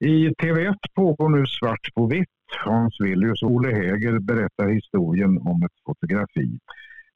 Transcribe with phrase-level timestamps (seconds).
[0.00, 2.28] I TV1 pågår nu Svart på vitt.
[2.64, 6.58] Hans Villius och Olle Häger berättar historien om ett fotografi.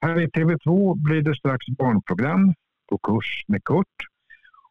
[0.00, 2.54] Här i TV2 blir det strax barnprogram
[2.88, 3.96] på kurs med Kurt.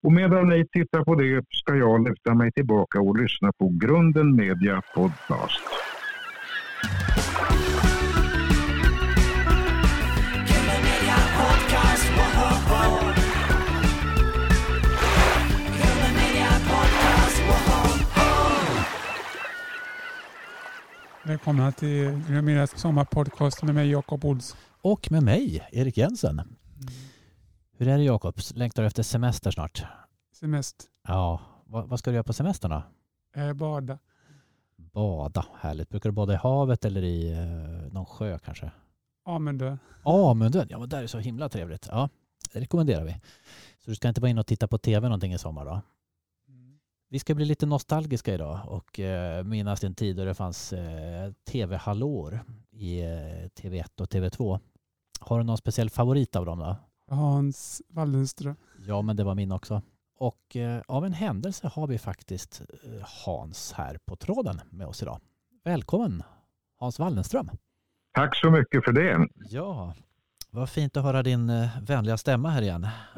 [0.02, 4.36] Och medan ni tittar på det ska jag luta mig tillbaka och lyssna på Grunden
[4.36, 5.77] Media Podcast.
[21.28, 24.60] Välkomna till Gröna sommarpodcast med mig Jakob Olsson.
[24.82, 26.42] Och med mig, Erik Jensen.
[27.78, 28.36] Hur är det Jakob?
[28.54, 29.86] Längtar du efter semester snart?
[30.34, 30.88] Semester.
[31.08, 32.84] Ja, vad, vad ska du göra på semestern då?
[33.42, 34.00] Eh, bada.
[34.76, 35.90] Bada, härligt.
[35.90, 38.72] Brukar du bada i havet eller i eh, någon sjö kanske?
[39.26, 39.78] Amundö.
[40.04, 41.88] Amundön, ja men där är så himla trevligt.
[41.92, 42.10] Ja,
[42.54, 43.12] det rekommenderar vi.
[43.80, 45.82] Så du ska inte vara inne och titta på tv någonting i sommar då?
[47.10, 51.32] Vi ska bli lite nostalgiska idag och eh, minnas en tid då det fanns eh,
[51.52, 52.40] tv-hallåor
[52.72, 54.60] i eh, TV1 och TV2.
[55.20, 56.76] Har du någon speciell favorit av dem då?
[57.16, 58.56] Hans Wallenström.
[58.88, 59.82] Ja, men det var min också.
[60.20, 65.02] Och eh, av en händelse har vi faktiskt eh, Hans här på tråden med oss
[65.02, 65.20] idag.
[65.64, 66.24] Välkommen
[66.80, 67.50] Hans Wallenström.
[68.14, 69.28] Tack så mycket för det.
[69.36, 69.94] Ja,
[70.52, 72.88] vad fint att höra din eh, vänliga stämma här igen.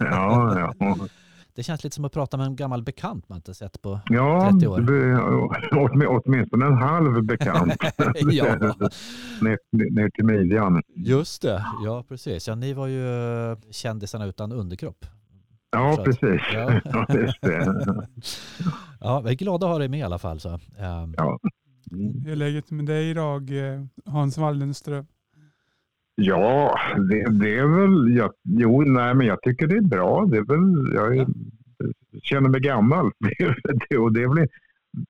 [0.00, 0.96] ja, ja.
[1.54, 4.50] Det känns lite som att prata med en gammal bekant man inte sett på ja,
[4.52, 4.92] 30 år.
[5.70, 7.76] Ja, åtminstone en halv bekant.
[8.14, 8.44] ja.
[9.40, 9.58] ner,
[9.94, 10.82] ner till midjan.
[10.94, 12.48] Just det, ja precis.
[12.48, 13.06] Ja, ni var ju
[13.50, 15.06] eh, kändisarna utan underkropp.
[15.70, 16.40] Ja, precis.
[16.54, 16.80] Ja.
[16.84, 18.06] ja, just det.
[19.00, 20.40] ja, vi är glada att ha dig med i alla fall.
[20.40, 20.48] Så.
[20.48, 21.14] Um.
[21.16, 21.38] Ja.
[21.92, 22.22] Mm.
[22.24, 25.06] Hur är läget med dig idag, eh, Hans Wallenström?
[26.14, 26.78] Ja,
[27.10, 28.16] det, det, är väl...
[28.16, 30.26] Jag, jo, nej, men jag tycker det är bra.
[30.26, 31.26] Det är väl, jag är,
[32.22, 33.10] känner mig gammal.
[33.88, 34.48] det, och det, är väl,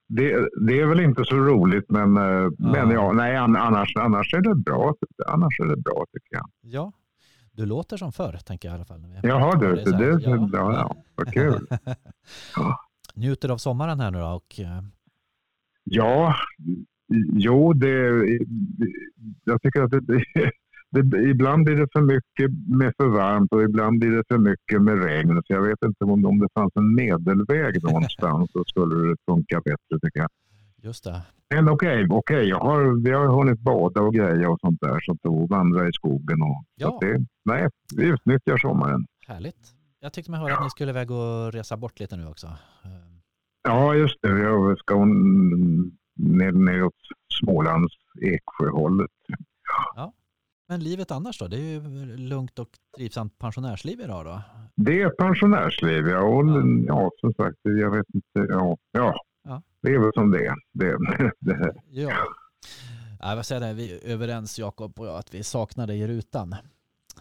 [0.09, 2.53] det, det, är väl inte så roligt, men, eh, ja.
[2.59, 4.95] men ja, nej, annars, annars är det bra.
[5.27, 6.51] Annars är det bra, tycker jag.
[6.61, 6.93] Ja,
[7.53, 9.01] du låter som förr, tänker jag i alla fall.
[9.23, 9.75] Jaha, du.
[9.75, 10.49] Det, det, ja.
[10.53, 11.67] Ja, ja, vad kul.
[13.15, 14.27] Njuter av sommaren här nu då?
[14.27, 14.83] Och, uh...
[15.85, 16.35] Ja,
[17.33, 18.25] jo, det,
[19.45, 20.25] jag tycker att det,
[20.93, 24.83] det, ibland blir det för mycket med för varmt och ibland blir det för mycket
[24.83, 25.43] med regn.
[25.47, 29.61] Så jag vet inte om, om det fanns en medelväg någonstans så skulle det funka
[29.61, 30.29] bättre tycker jag.
[30.83, 31.23] Just det.
[31.55, 35.01] Men okej, okay, okay, jag har, vi har hunnit bada och greja och sånt där.
[35.01, 36.99] Så att vandra i skogen och ja.
[37.01, 39.07] det, nej, vi utnyttjar sommaren.
[39.27, 39.75] Härligt.
[40.01, 40.57] Jag tyckte mig höra ja.
[40.57, 42.47] att ni skulle iväg och resa bort lite nu också.
[43.63, 44.35] Ja, just det.
[44.35, 45.05] Vi ska
[46.15, 46.95] ner, neråt
[47.41, 49.11] Smålands Eksjöhållet.
[49.97, 50.13] Ja.
[50.73, 51.49] Men livet annars då?
[51.49, 54.43] Det är ju lugnt och trivsamt pensionärsliv idag då?
[54.75, 56.21] Det är pensionärsliv, ja.
[56.21, 56.85] Och, ja.
[56.87, 58.53] ja som sagt, jag vet inte.
[58.53, 59.15] Ja, ja.
[59.45, 59.63] ja.
[59.83, 60.55] det är väl som det är.
[60.73, 60.97] Det,
[61.41, 61.75] det.
[61.91, 62.13] Ja.
[63.21, 63.73] Ja, vad säger det?
[63.73, 66.53] Vi är överens Jakob och jag att vi saknar dig i rutan.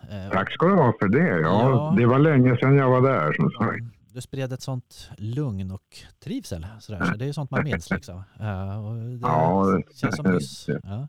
[0.10, 1.40] Eh, Tack ska du ha för det.
[1.42, 1.94] Ja, ja.
[1.98, 3.84] Det var länge sedan jag var där som sagt.
[4.14, 6.68] Du spred ett sånt lugn och trivsel.
[6.80, 7.04] Sådär.
[7.04, 7.90] Så det är sånt man minns.
[7.90, 8.16] Liksom.
[8.86, 10.70] Och det ja, känns som nyss.
[10.84, 11.08] Ja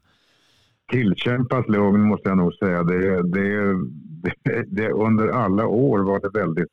[0.93, 2.83] tillkämpat lugn måste jag nog säga.
[2.83, 3.75] Det, det,
[4.23, 6.69] det, det, under alla år var det väldigt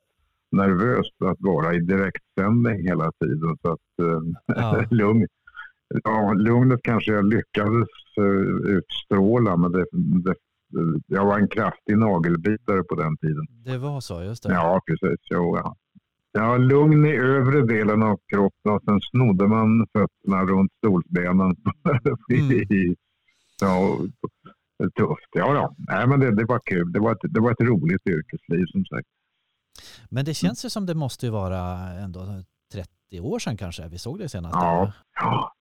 [0.52, 3.58] nervöst att vara i direktsändning hela tiden.
[3.62, 4.86] Så att, eh, ja.
[4.92, 5.28] lugn,
[6.04, 7.88] ja, lugnet kanske jag lyckades
[8.20, 9.86] uh, utstråla men det,
[10.24, 10.36] det,
[11.08, 13.48] jag var en kraftig nagelbitare på den tiden.
[13.66, 14.54] Det var så, just det.
[14.54, 15.20] Ja, precis.
[15.30, 15.76] Jo, ja.
[16.32, 21.56] Ja, lugn i övre delen av kroppen och sen snodde man fötterna runt stolsbenen
[22.32, 22.96] mm.
[23.62, 23.98] Ja,
[24.96, 25.30] tufft.
[25.32, 25.76] Ja, ja.
[25.78, 26.92] Nej, men det, det var kul.
[26.92, 29.08] Det var, ett, det var ett roligt yrkesliv som sagt.
[30.10, 32.20] Men det känns ju som det måste vara ändå
[32.74, 34.56] 30 år sedan kanske vi såg det senast.
[34.56, 35.54] Ja, ja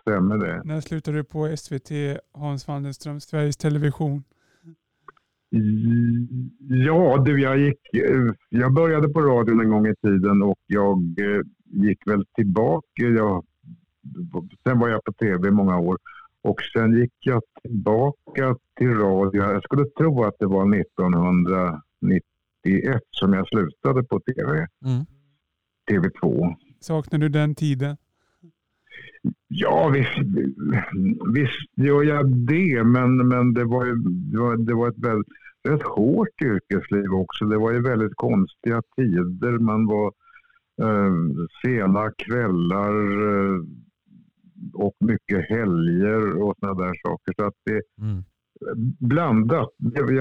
[0.00, 0.62] stämmer det.
[0.64, 1.90] När slutade du på SVT,
[2.32, 4.24] Hans Wallenström, Sveriges Television?
[6.68, 7.80] Ja, du, jag, gick,
[8.48, 13.02] jag började på radion en gång i tiden och jag eh, gick väl tillbaka.
[13.02, 13.44] Jag,
[14.66, 15.98] sen var jag på tv i många år
[16.46, 19.42] och sen gick jag tillbaka till radio.
[19.42, 24.66] Jag skulle tro att det var 1991 som jag slutade på tv.
[24.84, 25.04] Mm.
[25.90, 26.54] TV2.
[26.80, 27.96] Saknar du den tiden?
[29.48, 30.18] Ja, visst,
[31.34, 32.84] visst gör jag det.
[32.84, 33.94] Men, men det, var ju,
[34.32, 35.28] det, var, det var ett väldigt,
[35.68, 37.44] ett hårt yrkesliv också.
[37.44, 39.58] Det var ju väldigt konstiga tider.
[39.58, 40.12] Man var
[40.82, 41.14] eh,
[41.64, 43.28] sena kvällar.
[43.28, 43.60] Eh,
[44.74, 47.32] och mycket helger och sådana där saker.
[47.36, 48.24] Så att det mm.
[48.98, 49.68] blandat.
[49.94, 50.14] Jag,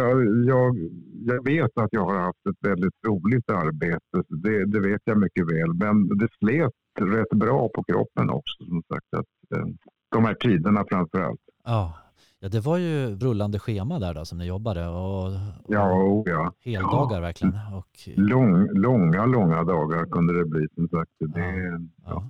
[0.45, 0.77] jag,
[1.25, 4.23] jag vet att jag har haft ett väldigt roligt arbete.
[4.29, 5.73] Det, det vet jag mycket väl.
[5.73, 8.65] Men det slet rätt bra på kroppen också.
[8.65, 9.65] Som sagt, att, eh,
[10.11, 11.39] de här tiderna framför allt.
[11.63, 11.93] Ja.
[12.39, 15.31] ja, det var ju rullande schema där då som ni jobbade och, och
[15.67, 16.53] Ja, oh, ja.
[16.63, 17.21] heldagar Ja.
[17.21, 17.53] verkligen.
[17.73, 20.67] Och, Lång, långa, långa dagar kunde det bli.
[20.75, 21.11] Som sagt.
[21.19, 22.29] Det, ja.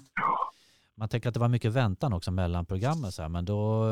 [0.98, 3.86] Man tänker att det var mycket väntan också mellan programmen så här, men då,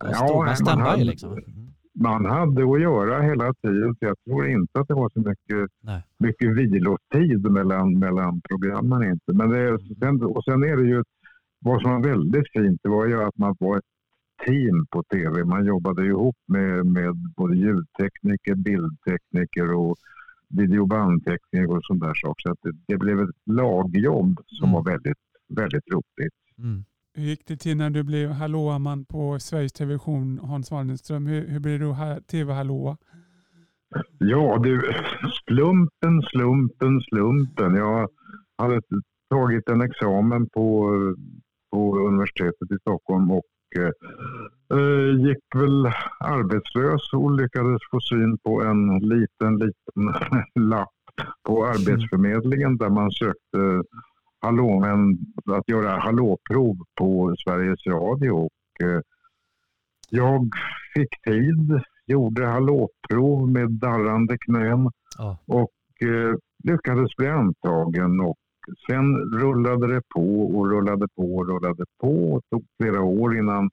[0.00, 1.32] då Ja, stod man standby hade- liksom.
[1.32, 1.72] Mm.
[1.94, 5.70] Man hade att göra hela tiden, så jag tror inte att det var så mycket,
[5.80, 6.02] Nej.
[6.18, 9.02] mycket vilotid mellan, mellan programmen.
[9.10, 9.32] Inte.
[9.32, 11.02] Men det, sen, och sen är det ju,
[11.60, 13.84] vad som var väldigt fint, det var ju att man var ett
[14.46, 15.44] team på tv.
[15.44, 19.96] Man jobbade ihop med, med både ljudtekniker, bildtekniker och
[20.48, 22.42] videobandtekniker och sånt där saker.
[22.42, 24.72] Så att det, det blev ett lagjobb som Mm.
[24.74, 25.18] var väldigt,
[25.56, 26.34] väldigt roligt.
[26.58, 26.84] Mm.
[27.14, 31.26] Hur gick det till när du blev hallåman på Sveriges Television, Hans Wallenström?
[31.26, 32.96] Hur, hur blev du ha- tv-hallåa?
[34.18, 34.92] Ja du,
[35.48, 37.74] slumpen, slumpen, slumpen.
[37.74, 38.08] Jag
[38.58, 38.80] hade
[39.30, 40.90] tagit en examen på,
[41.72, 43.44] på universitetet i Stockholm och
[43.78, 45.86] eh, gick väl
[46.20, 50.22] arbetslös och lyckades få syn på en liten, liten
[50.68, 50.88] lapp
[51.48, 53.82] på Arbetsförmedlingen där man sökte
[54.42, 55.18] hallåmän,
[55.50, 58.30] att göra hallåprov på Sveriges Radio.
[58.30, 59.00] Och, eh,
[60.10, 60.48] jag
[60.94, 65.38] fick tid, gjorde hallåprov med darrande knän Ja.
[65.46, 66.34] och eh,
[66.64, 68.20] lyckades bli antagen.
[68.20, 68.36] Och
[68.90, 72.40] sen rullade det på och rullade på och rullade på.
[72.40, 73.70] Det tog flera år innan,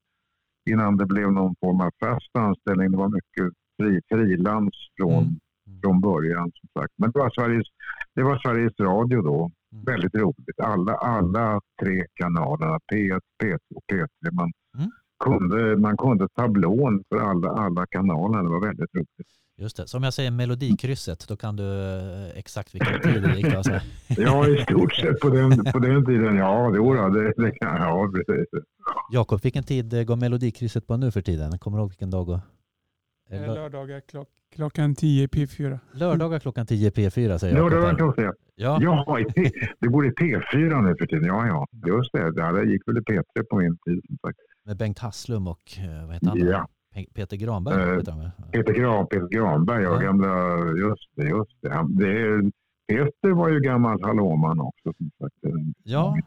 [0.70, 2.92] innan det blev någon form av fast anställning.
[2.92, 5.24] Det var mycket fri, frilans från.
[5.24, 5.36] Mm.
[5.84, 6.52] från början.
[6.54, 6.94] Som sagt.
[6.98, 7.68] Men det var, Sveriges,
[8.16, 9.52] det var Sveriges Radio då.
[9.74, 9.84] Mm.
[9.86, 10.60] Väldigt roligt.
[10.64, 14.32] Alla, alla tre kanalerna, P1, P2 och P3.
[14.32, 14.92] Man, Mm.
[15.24, 18.44] kunde, man kunde tablån för alla, alla kanaler.
[18.44, 19.28] Det var väldigt roligt.
[19.58, 19.88] Just det.
[19.88, 23.54] Så om jag säger melodikrysset, då kan du eh, exakt vilken tid det gick.
[23.54, 23.72] Alltså.
[24.18, 26.36] Ja, i stort sett på den, på den tiden.
[26.36, 28.46] Ja, jo, då, det, det kan Ja, precis.
[29.12, 31.60] Jakob, vilken tid går melodikrysset på nu för tiden?
[31.60, 32.30] Kommer du ihåg vilken dag?
[32.30, 32.40] Och...
[33.30, 35.80] Eh, Lör- Lördagar klock, klockan 10 P4.
[35.94, 37.72] Lördagar klockan 10 P4 säger Ja, Jakob.
[37.72, 37.96] det var här.
[37.96, 38.34] klart det.
[38.56, 39.18] Ja, Ja,
[39.80, 41.26] det går i P4 nu för tiden.
[41.26, 42.34] Ja, ja, just det.
[42.36, 44.02] Ja, det gick väl i P3 på min tid.
[44.08, 44.38] Som sagt.
[44.66, 46.40] med Bengt Hasslum och eh, vad heter han?
[46.40, 47.84] Ja, Pe- Peter Granberg?
[47.90, 48.32] Eh, heter han väl?
[48.52, 50.58] Peter, Gran, Peter Granberg, ja, gamla...
[50.80, 51.70] Just det, just det.
[51.74, 52.52] Han- det är,
[52.88, 56.18] Peter var ju gammal hallåman också, som sagt, en Ja.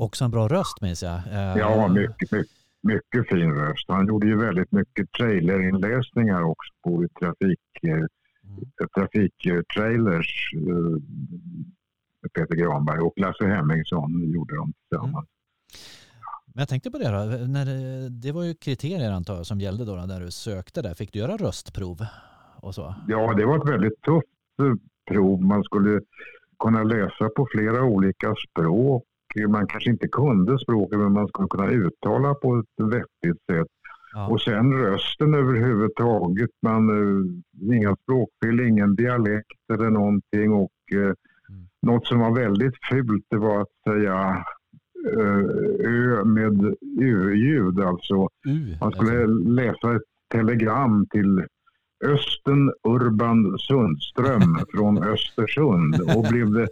[0.00, 1.14] Också en bra röst minns jag.
[1.16, 2.46] Eh, Ja, mycket, mycket,
[2.84, 3.84] mycket fin röst.
[3.88, 8.08] Han gjorde ju väldigt mycket trailerinläsningar också på trafik, eh, mm.
[8.96, 10.50] trafiktrailers.
[10.54, 10.98] eh,
[12.34, 15.28] Peter Granberg och Lasse Hemmingsson gjorde de tillsammans.
[16.46, 17.46] Men jag tänkte på det då.
[17.46, 20.94] När det, det var ju kriterier antar jag som gällde då när du sökte där.
[20.94, 22.06] Fick du göra röstprov
[22.60, 22.94] och så?
[23.08, 24.28] Ja, det var ett väldigt tufft
[24.62, 24.74] eh,
[25.10, 25.42] prov.
[25.42, 26.00] Man skulle
[26.58, 29.04] kunna läsa på flera olika språk.
[29.48, 33.66] Man kanske inte kunde språket men man skulle kunna uttala på ett vettigt sätt.
[34.14, 34.28] Ja.
[34.28, 36.50] Och sen rösten överhuvudtaget.
[36.62, 40.52] Man, eh, inga språkfel, ingen dialekt eller någonting.
[40.52, 41.12] Och eh,
[41.48, 41.66] Mm.
[41.82, 44.44] något som var väldigt fult det var att säga
[45.12, 45.38] eh,
[45.86, 47.80] ö med u-ljud.
[47.80, 48.76] Alltså U.
[48.80, 49.48] man skulle alltså.
[49.48, 50.02] läsa ett
[50.32, 51.44] telegram till
[52.04, 56.00] Östen Urban Sundström från Östersund.
[56.16, 56.68] Och blev det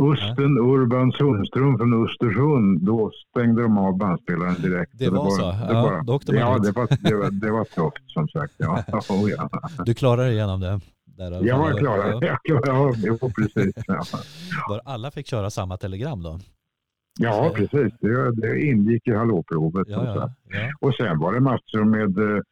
[0.00, 4.92] Östen Urban Sundström från Östersund, då stängde de av bandspelaren direkt.
[4.98, 5.42] Det var så?
[5.42, 6.62] Ja, då åkte man ja, ut.
[6.62, 8.54] det var, det, var, det var tufft som sagt.
[8.56, 9.50] Ja, oh, ja.
[9.84, 10.80] Du klarade dig igenom det?
[11.16, 11.72] Där, Jag fall.
[11.72, 12.18] var klar.
[12.20, 12.38] Ja.
[12.62, 13.74] Klarade ja, jo, precis.
[13.86, 14.02] Ja.
[14.68, 16.38] Var alla fick köra samma telegram då?
[17.18, 17.92] ja, precis.
[18.00, 19.88] Det, det ingick i hallåprovet.
[19.88, 20.34] Ja, ja.
[20.48, 20.70] ja.
[20.80, 22.42] Och sen var det massor med eh,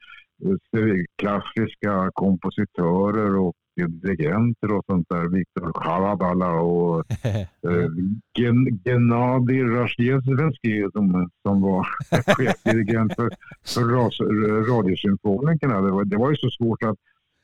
[1.17, 3.55] klassiska kompositörer och
[3.89, 5.29] dirigenter och sånt där.
[5.29, 7.05] Viktor Khalabala och
[7.69, 7.89] eh,
[8.39, 11.87] Gen- Gennadij Razjezvenskij som, som var
[12.37, 13.31] chefdirigent för,
[13.67, 14.21] för ras,
[14.71, 15.81] Radiosymfonikerna.
[15.81, 16.97] Det var, det var ju så svårt att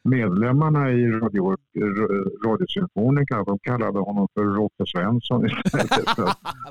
[0.04, 1.56] medlemmarna i radio,
[2.46, 5.90] Radiosymfonikerna de kallade honom för Rotte Svensson istället.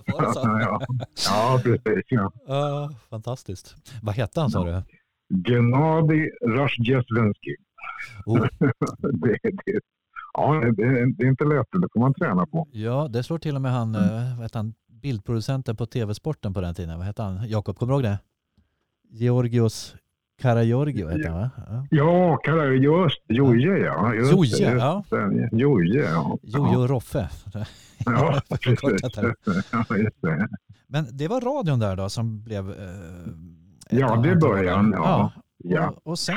[0.07, 0.59] Var det så?
[0.61, 0.81] ja,
[1.27, 2.05] ja, precis.
[2.09, 2.31] Ja.
[2.47, 3.75] Ja, fantastiskt.
[4.03, 4.71] Vad hette han sa du?
[5.29, 7.55] Gennadij Razjezvenskij.
[8.25, 8.47] Oh,
[8.99, 9.79] det, det,
[10.33, 10.71] ja, det,
[11.17, 11.67] det är inte lätt.
[11.71, 12.67] Det får man träna på.
[12.71, 16.75] ja, det slår till och med han, eh, vad han bildproducenten på tv-sporten på den
[16.75, 16.97] tiden.
[16.97, 17.49] Vad hette han?
[17.49, 18.19] Jakob, kommer du ihåg det?
[19.09, 19.95] Georgios
[20.41, 21.49] Karagiorgio hette han va?
[21.89, 22.39] Ja.
[22.45, 24.13] Ja, just Joje, ja.
[24.13, 25.03] Joje, just ja.
[25.51, 26.37] Joje, ja.
[26.43, 27.29] Jojo Roffe.
[28.05, 29.01] Ja, precis.
[30.87, 32.69] Men det var radion där då som blev...
[32.69, 32.75] Eh,
[33.89, 35.31] Ja, det är början, ja.
[35.57, 35.89] Ja.
[35.89, 36.35] Och, och sen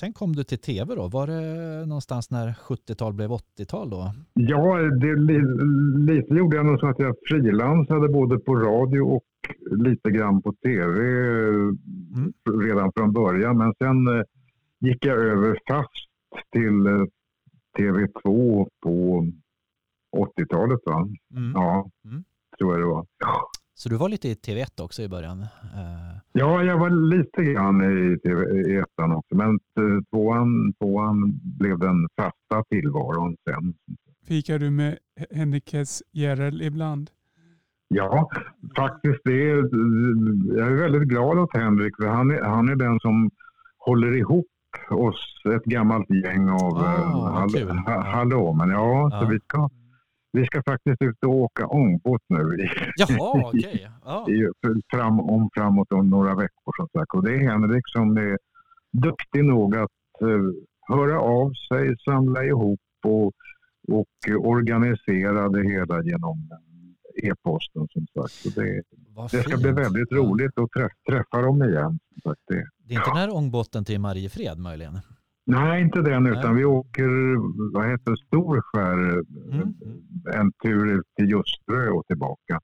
[0.00, 1.08] Sen kom du till tv då.
[1.08, 4.12] Var det någonstans när 70-tal blev 80-tal då?
[4.34, 5.16] Ja, det,
[6.12, 9.24] lite gjorde jag nog så att jag frilansade både på radio och
[9.70, 11.00] lite grann på tv
[12.16, 12.32] mm.
[12.62, 13.58] redan från början.
[13.58, 14.24] Men sen eh,
[14.80, 15.90] gick jag över fast
[16.52, 17.04] till eh,
[17.78, 19.26] TV2 på
[20.16, 20.80] 80-talet.
[20.86, 21.08] Va?
[21.36, 21.52] Mm.
[21.54, 22.24] Ja, mm.
[22.58, 23.06] tror jag det var.
[23.78, 25.38] Så du var lite i TV1 också i början?
[25.40, 25.46] Uh...
[26.32, 29.34] Ja, jag var lite grann i TV1 också.
[29.34, 29.58] Men
[30.10, 33.74] tvåan, tvåan blev den fasta tillvaron sen.
[34.26, 34.98] Fikar du med
[35.30, 37.10] Henrik S Järrel ibland?
[37.88, 38.30] Ja,
[38.76, 39.20] faktiskt.
[39.24, 39.56] Det är,
[40.58, 41.96] jag är väldigt glad åt Henrik.
[41.96, 43.30] För han, är, han är den som
[43.78, 44.46] håller ihop
[44.90, 48.52] oss, ett gammalt gäng av ah, hall, ha, hallå.
[48.52, 49.20] Men ja, ah.
[49.20, 49.70] så vi ska
[50.36, 52.68] vi ska faktiskt ut och åka ångbåt nu.
[52.96, 53.60] Jaha, okej.
[53.60, 53.86] Okay.
[54.02, 54.26] Ah.
[54.92, 57.14] fram, om framåt om några veckor som sagt.
[57.14, 58.38] Och det är Henrik som är
[58.92, 59.90] duktig nog att
[60.22, 60.50] uh,
[60.88, 63.32] höra av sig, samla ihop och,
[63.92, 66.48] och organisera det hela genom
[67.22, 68.32] e-posten som sagt.
[68.32, 68.82] Så det,
[69.30, 71.98] det ska bli väldigt roligt att träffa, träffa dem igen.
[72.24, 74.98] Det, det är inte den här ångbåten till Mariefred möjligen?
[75.46, 76.54] Nej, inte den, utan Nej.
[76.54, 77.08] vi åker
[77.72, 78.98] vad heter Storskär,
[79.52, 79.74] mm.
[80.34, 82.60] en tur ut till Ljusterö och tillbaka.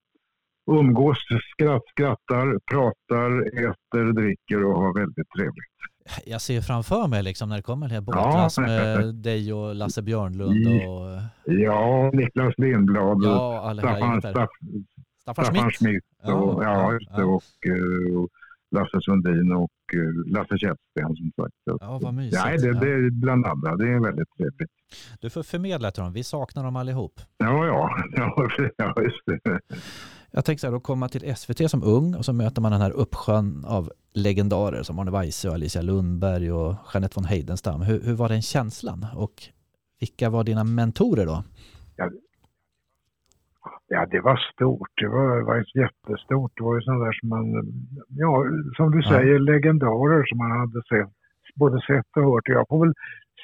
[0.71, 1.19] Umgås,
[1.53, 5.73] skratt, skrattar, pratar, äter, dricker och har väldigt trevligt.
[6.27, 8.63] Jag ser framför mig liksom när det kommer en hel båtklass ja.
[8.63, 11.21] med dig och Lasse Björnlund och...
[11.45, 14.49] Ja, Niklas Lindblad, ja, Staffan, Staff,
[15.23, 17.25] Staffan, Staffan Schmidt och, ja, ja, ja.
[17.25, 18.29] och, och
[18.73, 21.55] Lasse Sundin och eh, Lasse Källsten som sagt.
[21.65, 22.43] Ja, vad mysigt.
[22.45, 23.77] Nej, det, det är bland andra.
[23.77, 24.71] Det är väldigt trevligt.
[25.21, 26.13] Du får förmedla till dem.
[26.13, 27.21] Vi saknar dem allihop.
[27.37, 27.91] Ja, ja.
[28.77, 29.61] ja just det.
[30.31, 32.81] Jag tänkte så här, att komma till SVT som ung och så möter man den
[32.81, 37.83] här uppsjön av legendarer som Arne Weise och Alicia Lundberg och Jeanette von Heidenstam.
[37.83, 39.43] Hur, hur var den känslan och
[40.01, 41.45] vilka var dina mentorer då?
[41.97, 42.11] Ja,
[43.95, 44.93] Ja, det var stort.
[45.01, 46.53] Det var, var jättestort.
[46.57, 47.47] Det var ju sådana där som man,
[48.23, 48.33] ja,
[48.77, 49.47] som du säger, ja.
[49.53, 51.13] legendarer som man hade sett,
[51.55, 52.49] både sett och hört.
[52.59, 52.95] Jag får väl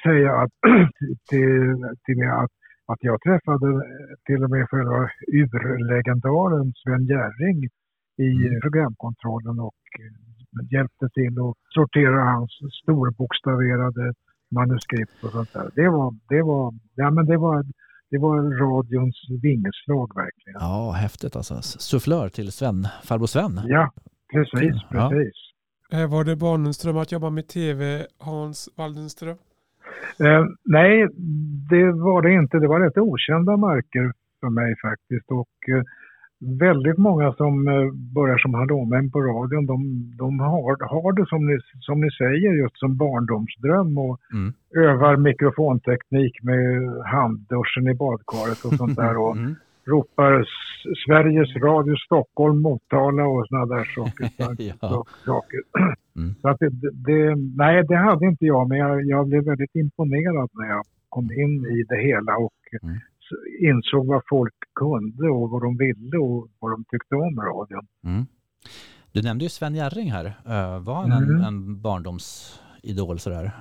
[0.03, 0.55] säga att,
[1.29, 1.55] till,
[2.05, 2.53] till att,
[2.91, 3.67] att jag träffade
[4.27, 4.99] till och med själva
[5.41, 7.59] urlegendaren Sven Jerring
[8.27, 8.61] i mm.
[8.61, 9.81] programkontrollen och
[10.71, 12.51] hjälpte till att sortera hans
[12.81, 14.13] storbokstaverade
[14.55, 15.69] manuskript och sånt där.
[15.75, 17.63] Det var, det var, ja men det var
[18.11, 18.35] det var
[18.65, 20.59] radions vingslag verkligen.
[20.59, 21.61] Ja, häftigt alltså.
[21.61, 23.61] Sufflör till Sven, farbror Sven.
[23.65, 23.91] Ja,
[24.33, 25.35] precis, precis.
[25.89, 26.01] Ja.
[26.03, 29.37] Eh, var det Barnenström att jobba med tv, Hans Waldenström?
[30.19, 31.07] Eh, nej,
[31.69, 32.59] det var det inte.
[32.59, 35.31] Det var rätt okända marker för mig faktiskt.
[35.31, 35.83] Och eh,
[36.39, 39.79] väldigt många som eh, börjar som hallåmän på radion, de,
[40.17, 44.53] de har, har det som ni, som ni säger just som barndomsdröm och mm.
[44.75, 46.63] övar mikrofonteknik med
[47.05, 49.55] handduschen i badkaret och sånt där och mm.
[49.85, 50.45] ropar
[51.05, 54.29] Sveriges Radio Stockholm, Motala och sådana där saker.
[54.81, 55.05] ja.
[55.25, 55.59] saker.
[56.15, 56.35] Mm.
[56.41, 60.49] Så att det, det, nej, det hade inte jag, men jag, jag blev väldigt imponerad
[60.53, 62.53] när jag kom in i det hela och
[62.83, 62.97] mm
[63.59, 67.87] insåg vad folk kunde och vad de ville och vad de tyckte om radion.
[68.03, 68.25] Mm.
[69.11, 70.33] Du nämnde ju Sven Jerring här.
[70.79, 71.35] Var han mm.
[71.35, 73.51] en, en barndomsidol sådär?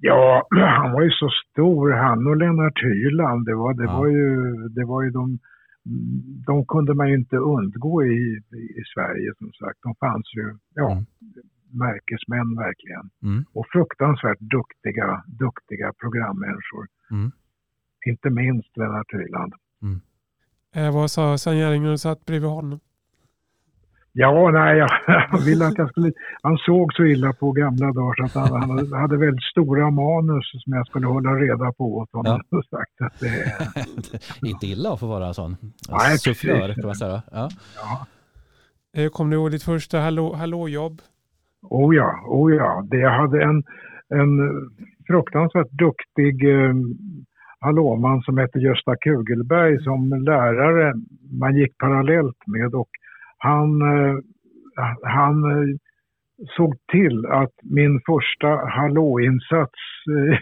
[0.00, 0.46] Ja,
[0.80, 1.92] han var ju så stor.
[1.92, 3.98] Han och Lennart Hyland, det var, det ja.
[3.98, 5.38] var ju, det var ju de,
[6.46, 8.42] de kunde man ju inte undgå i,
[8.80, 9.78] i Sverige som sagt.
[9.82, 11.04] De fanns ju, ja, mm.
[11.72, 13.06] märkesmän verkligen.
[13.22, 13.44] Mm.
[13.52, 16.86] Och fruktansvärt duktiga, duktiga programmänniskor.
[17.10, 17.32] Mm.
[18.06, 19.54] Inte minst Lennart Hyland.
[19.82, 20.00] Mm.
[20.74, 22.80] Eh, vad sa Sven Jerring när du satt bredvid honom?
[24.12, 26.12] Ja, nej, jag, jag ville att jag skulle...
[26.42, 30.50] Han såg så illa på gamla dagar så att han, han hade väldigt stora manus
[30.64, 32.40] som jag skulle hålla reda på åt honom.
[32.50, 32.62] Ja.
[32.70, 33.58] Sagt att det,
[34.48, 35.56] Inte illa att få vara sån
[35.90, 37.22] nej, sufflör kan man säga.
[37.32, 37.48] Ja.
[37.76, 38.06] ja.
[39.02, 41.02] Eh, kom du ihåg ditt första hallå, hallåjobb?
[41.62, 42.84] Oh ja, oh ja.
[42.90, 43.64] Det, jag hade en,
[44.08, 44.40] en
[45.06, 46.74] fruktansvärt duktig eh,
[47.60, 50.94] hallåman som hette Gösta Kugelberg som lärare
[51.40, 52.90] man gick parallellt med och
[53.38, 54.18] han, eh,
[55.02, 55.76] han eh,
[56.56, 60.38] såg till att min första hallåinsats eh,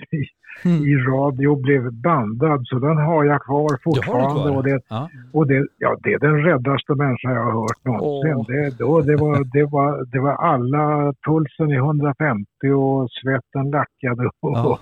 [0.64, 0.82] mm.
[0.84, 4.42] i radio blev bandad så den har jag kvar fortfarande.
[4.42, 4.56] Kvar.
[4.56, 5.08] Och, det, ja.
[5.32, 8.34] och det, ja, det är den räddaste människa jag har hört någonsin.
[8.34, 8.46] Oh.
[8.46, 14.30] Det, då, det, var, det, var, det var alla, pulsen i 150 och svetten lackade.
[14.40, 14.78] Och, ja.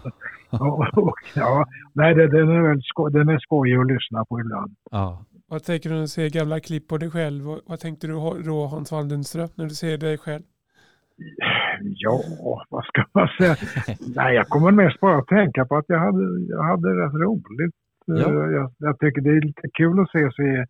[0.51, 4.41] och, och, ja, nej, det, den, är väl sko, den är skojig att lyssna på
[4.41, 4.75] ibland.
[4.91, 5.25] Ja.
[5.49, 7.43] Vad tänker du när du ser gamla klipp på dig själv?
[7.67, 10.43] Vad tänkte du då Hans Waldenström när du ser dig själv?
[11.83, 12.21] Ja,
[12.71, 13.57] vad ska man säga?
[14.17, 17.75] Nej, jag kommer mest bara att tänka på att jag hade, jag hade rätt roligt.
[18.07, 18.15] Ja.
[18.15, 20.65] Eh, Jag, jag tycker det är lite kul att se sig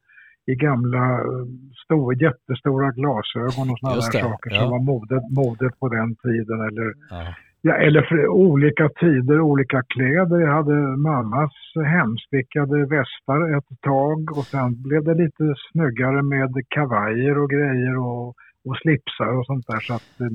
[0.46, 1.46] i, gamla eh,
[1.84, 4.60] stor, jättestora glasögon och sådana där saker ja.
[4.60, 6.60] som var modet, modet på den tiden.
[6.68, 7.34] Eller, Ja.
[7.60, 10.38] ja, eller olika tider, olika kläder.
[10.40, 11.52] Jag hade mammas
[11.86, 18.34] hemstickade västar ett tag och sen blev det lite snyggare med kavajer och grejer och,
[18.66, 19.80] och slipsar och sånt där.
[19.80, 20.30] Så att det,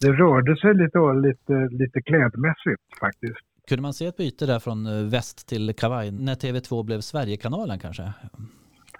[0.00, 0.98] det rörde sig lite,
[1.28, 3.44] lite, lite klädmässigt faktiskt.
[3.68, 7.78] Kunde man se ett byte där från eh, väst till kavaj när TV2 blev Sverigekanalen
[7.78, 8.02] kanske?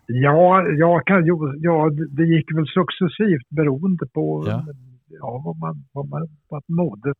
[0.07, 1.27] Ja, jag kan,
[1.61, 4.65] ja, det- gick väl successivt beroende på Ja.
[5.09, 5.43] ja.
[5.45, 7.17] vad man, vad man, vad modet.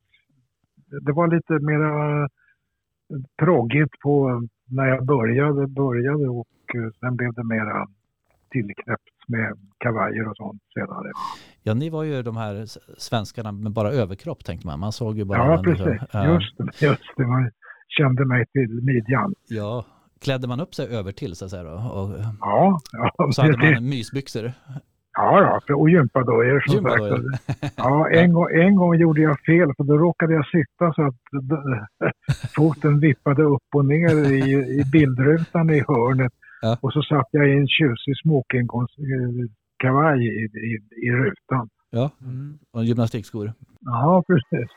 [0.91, 2.29] Det- Det var lite mera
[3.43, 7.87] proggigt på när jag började, började och eh, sen blev det mera
[8.53, 11.11] tillknäppt med kavajer och sånt senare.
[11.63, 12.65] Ja, ni var ju de här
[12.99, 14.81] svenskarna med bara överkropp tänkte man.
[14.81, 15.39] Man såg ju bara...
[15.39, 16.01] Ja, en- precis.
[16.13, 16.35] Ja.
[16.35, 16.87] Just det.
[16.87, 17.27] Just det.
[17.27, 17.51] Man
[17.89, 19.35] kände mig till midjan.
[19.49, 19.85] Ja,
[20.21, 21.71] klädde man upp sig över till så att säga då?
[21.71, 23.75] Och, Ja, ja, och så hade precis.
[23.81, 24.53] man mysbyxor.
[25.15, 27.33] ja, ja och gympadojor som Gymbadojor.
[27.33, 27.75] sagt.
[27.77, 31.15] Ja, en gång, en gång gjorde jag fel för då råkade jag sitta så att
[32.57, 36.33] foten vippade upp och ner i, i bildrutan i hörnet.
[36.63, 36.79] Ja.
[36.81, 41.69] Och så satt jag i en tjusig smokingkavaj i, i, i rutan.
[41.91, 42.59] Ja, Mm.
[42.73, 43.53] och gymnastikskor.
[43.81, 44.71] Ja, precis.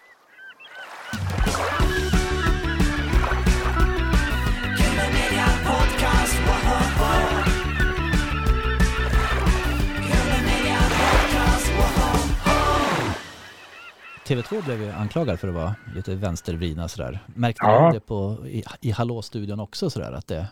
[14.28, 17.20] TV2 blev ju anklagad för att vara lite vänstervridna sådär.
[17.36, 17.88] Märkte Ja.
[17.88, 20.12] ni det på, i, i Hallå-studion också sådär?
[20.12, 20.48] Att det,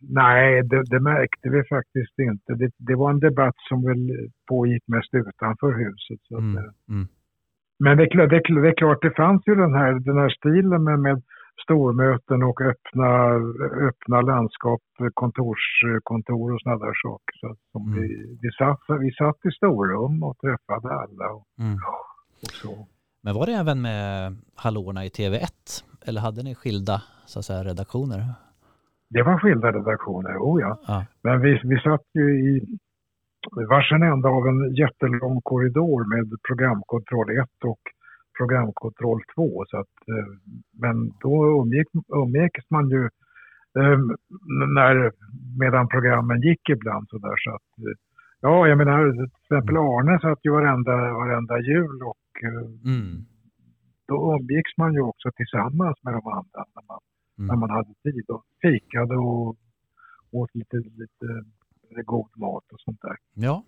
[0.00, 2.54] Nej, det, det märkte vi faktiskt inte.
[2.54, 6.20] Det, det var en debatt som väl pågick mest utanför huset.
[6.28, 6.56] Så Mm,
[6.88, 7.08] mm.
[7.80, 10.98] Men det det, det är klart, det fanns ju den här, den här stilen med,
[11.00, 11.22] med
[11.62, 13.10] stormöten och öppna,
[13.88, 14.80] öppna landskap,
[15.14, 17.34] kontorskontor och sådana där saker.
[17.40, 18.00] Så som Mm.
[18.02, 21.74] vi, vi, satt, vi satt i storrum och träffade alla och, Mm.
[22.42, 22.86] och så.
[23.22, 25.84] Men var det även med hallåorna i TV1?
[26.06, 28.18] Eller hade ni skilda så att säga, redaktioner?
[29.10, 30.78] Det var skilda redaktioner, oh ja.
[30.86, 31.06] Ja.
[31.22, 32.60] Men vi, vi satt ju i
[33.68, 37.80] varsin ända av en jättelång korridor med programkontroll 1 och
[38.38, 39.64] programkontroll 2.
[39.66, 40.28] Så att, eh,
[40.82, 41.88] men då umgick,
[42.22, 43.02] umgicks man ju
[43.78, 43.98] eh,
[44.76, 45.12] när,
[45.58, 47.08] medan programmen gick ibland.
[47.10, 47.96] Så, där, så att, eh,
[48.40, 53.16] ja, jag menar till exempel Arne satt ju varenda, varenda jul och eh, Mm.
[54.08, 57.00] då umgicks man ju också tillsammans med de andra när man,
[57.38, 57.60] när Mm.
[57.60, 59.56] man hade tid och fikade och
[60.30, 61.44] åt lite, lite
[62.04, 63.16] god mat och sånt där.
[63.34, 63.62] Ja.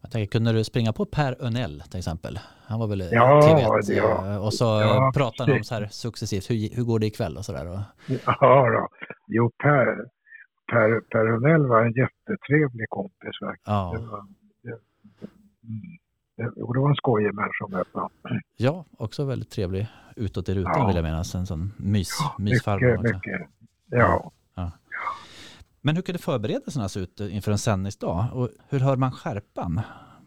[0.00, 2.38] Jag tänker, kunde du springa på Per Önell till exempel?
[2.66, 3.86] Han var väl Ja, TV1?
[3.86, 4.32] det- ja.
[4.34, 7.36] eh, Och så Ja, pratade han om så här successivt, hur, hur går det ikväll
[7.36, 7.66] och sådär?
[7.72, 7.78] Och,
[8.26, 8.88] Ja, då.
[9.26, 9.86] Jo, Per,
[10.72, 13.58] per, per Rönnell var en jättetrevlig kompis verkligen.
[13.76, 13.92] ja.
[13.98, 14.26] Det var,
[14.62, 14.68] det,
[15.68, 15.98] mm,
[16.56, 18.08] och det var en skojig människa att möta.
[18.56, 20.86] ja, också väldigt trevlig utåt i rutan Ja.
[20.86, 21.34] vill jag minnas.
[21.34, 23.48] En sån mys, mysfarbror Mycket, mycket.
[23.90, 24.32] Ja.
[25.82, 28.24] Men hur kunde förberedelserna se ut inför en sändningsdag?
[28.32, 29.80] Och hur hör man skärpan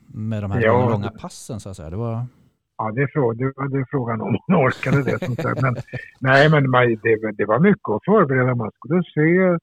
[0.08, 0.90] med de här Ja.
[0.90, 1.90] långa passen så att säga?
[1.90, 2.26] Det var...
[2.78, 5.26] Ja, det är, det, var- det är frågan om man orkade det.
[5.26, 5.62] Som sagt.
[5.62, 5.76] Men,
[6.20, 8.56] nej, men man, det, det var mycket att förbereda.
[8.56, 9.58] Man skulle se,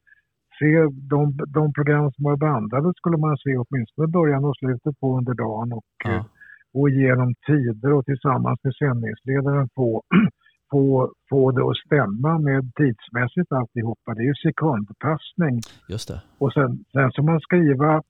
[0.59, 0.71] se
[1.13, 5.35] de, de program som var bandade skulle man se åtminstone början och slutet på under
[5.35, 6.25] dagen och Ja.
[6.73, 10.03] Gå igenom tider och tillsammans med sändningsledaren få,
[10.71, 14.15] få, få det att stämma med tidsmässigt alltihopa.
[14.15, 16.23] Det är ju sekundpassning Just det.
[16.39, 18.03] och sen, sen så man skriva,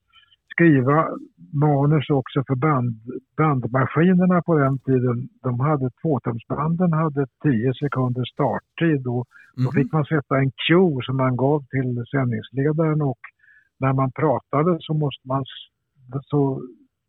[0.53, 1.07] skriva
[1.53, 2.95] manus också för band,
[3.37, 5.29] bandmaskinerna på den tiden.
[5.43, 9.71] De hade tvåtumsbanden hade 10 sekunders starttid och då Mhm.
[9.71, 13.19] fick man sätta en cue som man gav till sändningsledaren och
[13.79, 15.43] när man pratade så måste man
[16.23, 16.61] så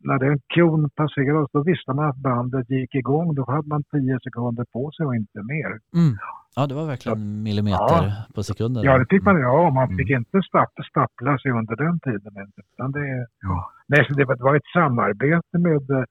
[0.03, 3.35] när den cuen passerades då visste man att bandet gick igång.
[3.35, 5.71] Då hade man 10 sekunder på sig och inte mer.
[6.01, 6.13] Mm.
[6.55, 8.11] Ja, det var verkligen millimeter Ja.
[8.35, 8.83] på sekunden.
[8.83, 9.39] Ja, det fick man.
[9.39, 10.19] Ja, man fick Mm.
[10.21, 12.33] inte stapp, stappla sig under den tiden.
[12.73, 13.71] Utan det, ja.
[13.87, 16.03] Nej, så det, var, det var ett samarbete med eh,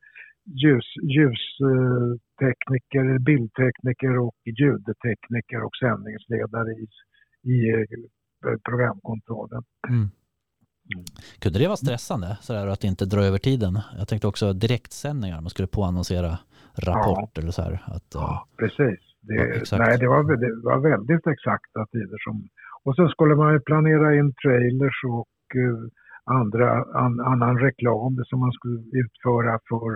[0.62, 6.87] ljus, ljustekniker, bildtekniker och ljudtekniker och sändningsledare i,
[7.52, 9.62] i eh, programkontrollen.
[9.88, 10.07] Mm.
[11.38, 13.81] Kunde det vara stressande sådär, att inte dra över tiden?
[13.99, 16.38] Jag tänkte också direktsändningar, man skulle påannonsera
[16.75, 17.73] Rapport eller så här.
[17.85, 19.01] Att, eh, Ja, precis.
[19.21, 19.35] Det,
[19.71, 22.18] Ja, nej, det, var, det var väldigt exakta tider.
[22.25, 22.49] Som,
[22.85, 25.83] och så skulle man ju planera in trailers och eh,
[26.25, 29.92] andra, an, annan reklam som man skulle utföra för,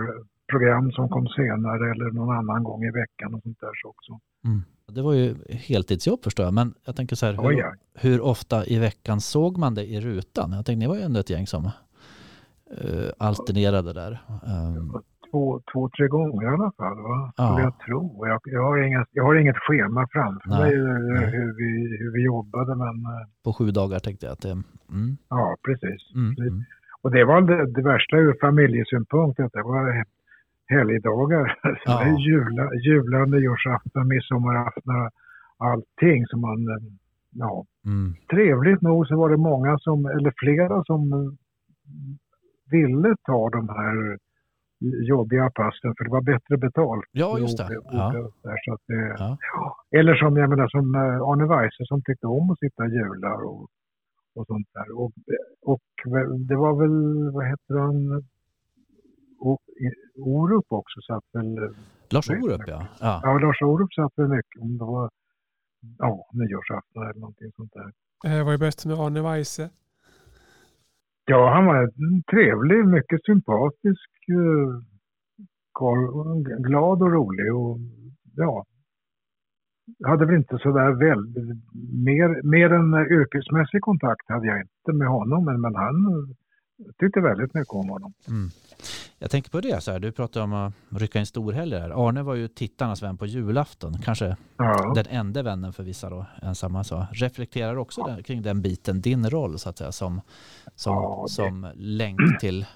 [0.52, 4.12] program som kom senare eller någon annan gång i veckan och sånt där så också.
[4.44, 4.62] Mm.
[4.92, 7.72] Det var ju heltidsjobb förstår jag, men jag tänker så här, hur, ja.
[7.94, 10.52] hur ofta i veckan såg man det i rutan?
[10.52, 14.18] Jag tänkte, ni var ju ändå ett gäng som uh, alternerade där.
[14.28, 17.32] Um, Två, två, tre gånger i alla fall, va?
[17.36, 17.60] Ja.
[17.60, 18.26] jag tro.
[18.26, 22.12] Jag, jag, har inga, jag har inget schema framför Nej, mig eh, hur vi, hur
[22.12, 24.50] vi jobbade, men eh, på sju dagar tänkte jag att det...
[24.50, 26.14] Mm, ja, precis.
[26.14, 26.52] mm, precis.
[26.52, 26.64] mm.
[27.02, 30.04] Och det var det, det värsta ur familjesynpunkt, att det var
[30.68, 31.58] helgdagar.
[31.62, 31.98] Så Ja.
[32.04, 35.10] det är jula, jular, nyårsafton, midsommarafton,
[35.58, 36.82] allting som man, eh,
[37.30, 37.64] ja.
[37.86, 38.14] Mm.
[38.30, 41.30] Trevligt nog så var det många som, eller flera som eh,
[42.70, 44.18] ville ta de här
[45.08, 47.04] jobbiga passen för det var bättre betalt.
[47.12, 47.68] Ja, just det.
[47.90, 48.12] Ja.
[48.64, 49.36] så att det Ja.
[49.98, 53.62] Eller som, jag menar, som eh, Arne Weise som tyckte om att sitta jular och,
[54.34, 54.98] och sånt där.
[55.00, 55.12] Och,
[55.62, 55.82] och
[56.48, 58.24] det var väl, vad heter han,
[60.16, 61.74] Orup också satt väl,
[62.10, 62.86] Lars Orup ja.
[63.00, 63.20] ja.
[63.22, 65.10] ja Lars Orup satt väl mycket om det var
[65.98, 67.92] ja, nyårsafton eller någonting sånt där.
[68.22, 69.70] Det var ju bäst med Arne Weise.
[71.24, 74.82] Ja, han var en trevlig, mycket sympatisk eh,
[75.72, 76.62] karl.
[76.62, 77.78] Glad och rolig och
[78.36, 78.64] ja.
[80.04, 81.44] Hade väl inte sådär väldigt,
[82.08, 85.96] mer, mer än eh, yrkesmässig kontakt hade jag inte med honom, men, men han
[86.78, 88.12] eh, tyckte väldigt mycket om honom.
[88.28, 88.48] Mm.
[89.18, 91.80] Jag tänker på det, så här, du pratar om att rycka in storhelger.
[91.80, 92.08] här.
[92.08, 96.26] Arne var ju tittarnas vän på julafton, kanske Ja, den enda vännen för vissa då,
[96.42, 96.84] ensamma.
[96.84, 97.06] Så.
[97.12, 100.20] Reflekterar också där, kring den biten, din roll så att säga, som,
[100.74, 102.66] som, Ja, det- som länk till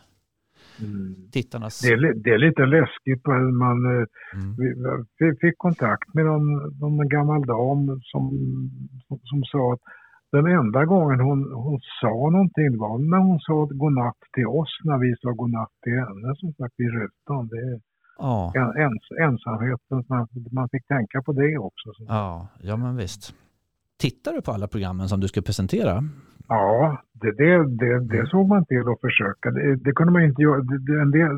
[0.80, 1.16] mm.
[1.32, 1.80] tittarnas...
[1.80, 3.26] det, är, det är lite läskigt,
[3.58, 4.54] man, eh, Mm.
[4.58, 4.66] vi,
[5.18, 8.30] vi fick kontakt med någon, någon gammal dam som,
[9.08, 9.80] som, som sa att
[10.32, 14.98] den enda gången hon, hon sa någonting var när hon sa godnatt till oss när
[14.98, 17.48] vi sa godnatt till henne som sagt i rutan.
[17.48, 17.80] Det är
[18.22, 21.88] Ja, en, ens, ensamheten, man, man fick tänka på det också.
[21.96, 22.04] Så.
[22.08, 23.34] ja, ja, men visst.
[24.00, 25.94] Tittar du på alla programmen som du ska presentera?
[26.48, 29.50] Ja, det, det, det, det såg man till att försöka.
[29.50, 30.58] Det, det kunde man inte göra.
[31.04, 31.32] En del,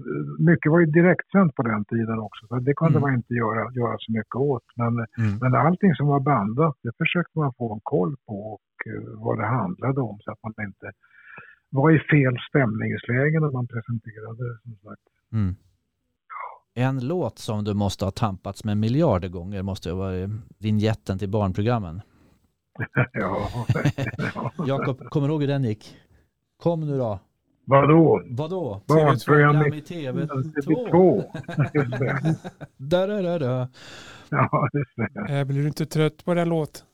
[0.51, 3.03] mycket var ju direktsänt på den tiden också, så det kunde Mm.
[3.07, 4.66] man inte göra, göra så mycket åt.
[4.77, 5.38] Men Mm.
[5.42, 9.38] Men allting som var bandat, det försökte man få en koll på och eh, vad
[9.38, 10.87] det handlade om så att man inte
[11.70, 14.44] var i fel stämningsläge när man presenterade.
[14.62, 15.03] Som sagt.
[15.33, 15.55] Mm.
[16.75, 21.29] En låt som du måste ha tampats med miljarder gånger måste ju vara vignetten till
[21.31, 22.01] barnprogrammen.
[23.13, 23.49] ja.
[24.35, 24.53] ja.
[24.67, 25.97] Jakob, kommer du ihåg hur den gick?
[26.63, 27.21] Kom nu då.
[27.65, 28.23] Vadå?
[28.27, 28.83] Vadå?
[28.87, 30.29] Barnprogram TV2 i i TV2.
[30.67, 31.25] TV2.
[31.75, 32.37] Just det.
[32.77, 33.69] Där, där, där.
[34.31, 34.97] Ja, just
[35.29, 35.45] det.
[35.45, 36.85] Blir du inte trött på den låt?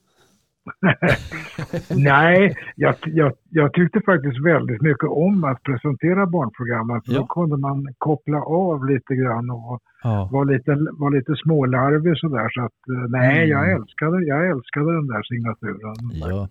[1.96, 7.02] Nej, jag, jag, jag tyckte faktiskt väldigt mycket om att presentera barnprogrammen.
[7.02, 7.18] För Ja.
[7.18, 10.28] Då kunde man koppla av lite grann och Ja.
[10.32, 12.48] var lite, var lite smålarvig sådär.
[12.50, 13.48] Så att, eh, nej, Mm.
[13.50, 15.94] jag, älskade, jag älskade den där signaturen.
[16.12, 16.48] Ja.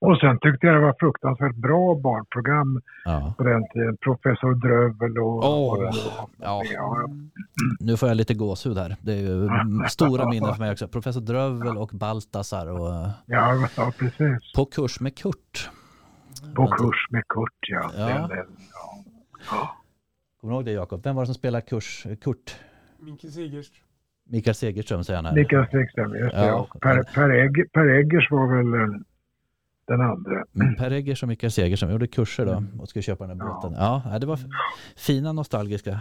[0.00, 3.34] Och sen tyckte jag det var fruktansvärt bra barnprogram ja.
[3.38, 3.96] på den tiden.
[3.96, 5.44] Professor Drövel och...
[5.44, 5.94] Åh, och
[6.38, 6.62] ja.
[6.72, 7.08] Ja,
[7.80, 8.96] Nu får jag lite gåshud här.
[9.00, 9.48] Det är ju
[9.88, 10.88] stora minnen för mig också.
[10.88, 12.88] Professor Drövel och Baltasar och
[13.26, 14.52] ja, ja, precis.
[14.56, 15.70] På kurs med Kurt.
[16.54, 17.90] På kurs med Kurt, ja.
[17.96, 18.06] Ja.
[18.06, 18.46] Den, den,
[19.50, 19.76] ja.
[20.40, 21.04] Kommer du ihåg det Jakob?
[21.04, 22.56] Vem var det som spelade kurs, Kurt?
[22.98, 23.84] Mikael Segerström.
[24.30, 25.34] Mikael Segerström säger han här.
[25.34, 26.46] Mikael Stigström, just det.
[26.46, 26.66] Ja.
[26.80, 29.00] Per, per, Egg, per Eggers var väl
[29.90, 30.44] den andra.
[30.54, 33.54] Mm, Per Eggers och Mikael Segerström gjorde kurser då och skulle köpa den här Ja.
[33.54, 33.72] båten.
[33.78, 34.38] Ja, nej, det var
[34.96, 36.00] fina nostalgiska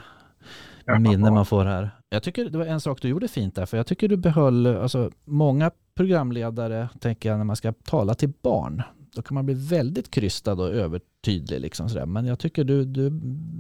[0.86, 0.99] Ja.
[0.99, 1.89] minnen man får här.
[2.10, 4.65] Jag tycker det var en sak du gjorde fint där, för jag tycker du behöll,
[4.67, 8.82] alltså många programledare, tänker jag, när man ska tala till barn,
[9.15, 12.06] då kan man bli väldigt krystad och övertydlig liksom sådär.
[12.06, 13.10] Men jag tycker du, du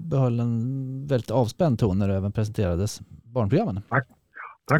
[0.09, 3.81] behöll en väldigt avspänd ton när du även presenterades barnprogrammen.
[3.89, 4.07] Tack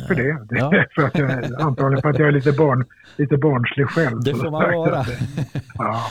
[0.07, 0.45] för det.
[0.49, 0.71] det Ja.
[0.95, 2.85] för att jag, antagligen för att jag är lite, barn,
[3.17, 4.19] lite barnslig själv.
[4.23, 5.03] Det får man vara.
[5.77, 6.01] Ja.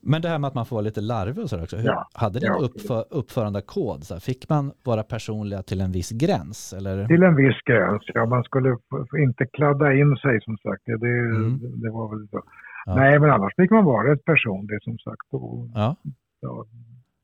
[0.00, 1.76] Men det här med att man får vara lite larvig och sådär också.
[1.76, 2.08] Hur, Ja.
[2.14, 2.58] Hade ni Ja.
[2.60, 4.04] uppför, uppförandekod?
[4.04, 6.72] Så här, fick man vara personliga till en viss gräns?
[6.72, 7.06] Eller?
[7.06, 8.26] Till en viss gräns, ja.
[8.26, 8.76] Man skulle
[9.18, 10.82] inte kladda in sig som sagt.
[10.86, 10.92] Det,
[11.36, 11.58] Mm.
[11.82, 12.42] det var väl så.
[12.86, 12.94] Ja.
[12.94, 15.26] Nej, men annars fick man vara ett personligt som sagt.
[15.32, 15.96] Och, Ja.
[16.40, 16.64] ja,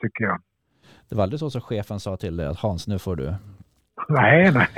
[0.02, 0.38] tycker jag.
[1.08, 3.34] Det var aldrig så som chefen sa till dig att Hans, nu får du...
[4.08, 4.68] Nej, nej.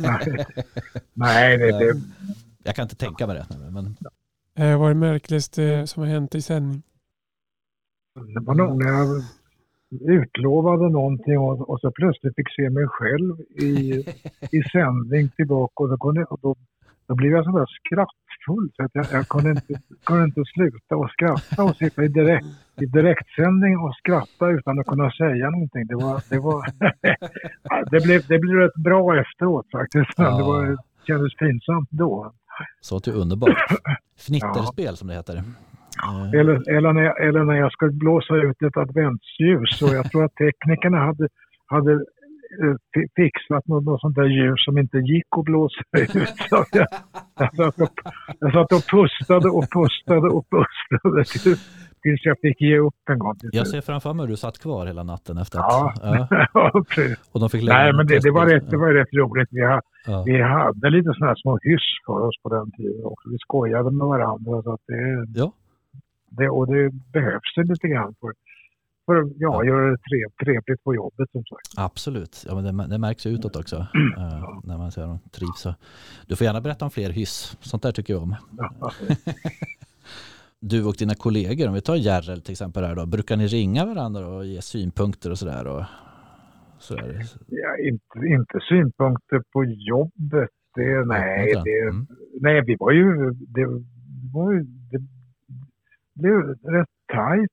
[0.00, 0.46] nej.
[1.14, 1.94] nej det, det,
[2.64, 3.70] Jag kan inte tänka mig det.
[3.70, 3.96] Men,
[4.54, 6.82] Eh, vad är det märkligaste som har hänt i sändning?
[8.34, 9.08] Det var nog när jag
[10.18, 14.04] utlovade någonting och, och så plötsligt fick se mig själv i,
[14.56, 16.56] i sändning tillbaka och då, kunde, och då,
[17.06, 17.66] då blev jag sådär
[18.42, 19.74] skrattfull så att jag, jag kunde, inte,
[20.04, 22.46] kunde inte sluta att skratta och sitta i, direkt,
[22.80, 25.86] i direktsändning och skratta utan att kunna säga någonting.
[25.86, 26.64] Det, var, det, var
[27.90, 30.14] det, blev, det blev rätt bra efteråt faktiskt.
[30.16, 30.36] Ja.
[30.36, 32.32] Det var, kändes pinsamt då.
[32.80, 33.50] Så till underbart.
[34.18, 34.92] Fnitterspel ja.
[34.92, 35.42] som det heter.
[36.34, 40.24] Eller, eller, när jag, eller när jag ska blåsa ut ett adventsljus och jag tror
[40.24, 41.28] att teknikerna hade,
[41.66, 42.00] hade eh,
[43.16, 46.10] fixat något, något sånt där ljus som inte gick att blåsa ut.
[46.50, 46.86] Så jag,
[47.38, 47.94] jag, satt och,
[48.40, 51.24] jag satt och pustade och pustade och pustade
[52.02, 53.36] tills jag fick ge upp en gång.
[53.52, 55.64] Jag ser framför mig hur du satt kvar hela natten efter att...
[55.68, 55.94] Ja,
[56.54, 56.70] ja.
[57.32, 59.48] och de fick Nej, men det, det, var rätt, det var rätt roligt.
[59.50, 60.22] Vi, ha, ja.
[60.26, 63.28] vi hade lite sådana här små hyss för oss på den tiden också.
[63.30, 64.62] Vi skojade med varandra.
[64.62, 65.52] Så att det, ja.
[66.30, 68.32] det, och det behövs det lite grann för,
[69.06, 69.64] för att ja, ja.
[69.64, 69.98] göra det
[70.44, 71.68] trevligt på jobbet som sagt.
[71.76, 75.66] Absolut, ja, men det, det märks utåt också uh, när man ser dem trivs.
[76.26, 78.36] Du får gärna berätta om fler hyss, sånt där tycker jag om.
[80.60, 83.86] du och dina kollegor, om vi tar Järrel till exempel, här då, brukar ni ringa
[83.86, 85.66] varandra och ge synpunkter och sådär?
[85.66, 85.84] Och,
[87.46, 90.50] ja, inte, inte synpunkter på jobbet.
[90.74, 92.06] Det, nej, det, mm.
[92.40, 93.66] nej, vi var ju, det
[94.32, 94.98] var ju, det
[96.14, 96.40] blev
[96.74, 97.50] rätt tajt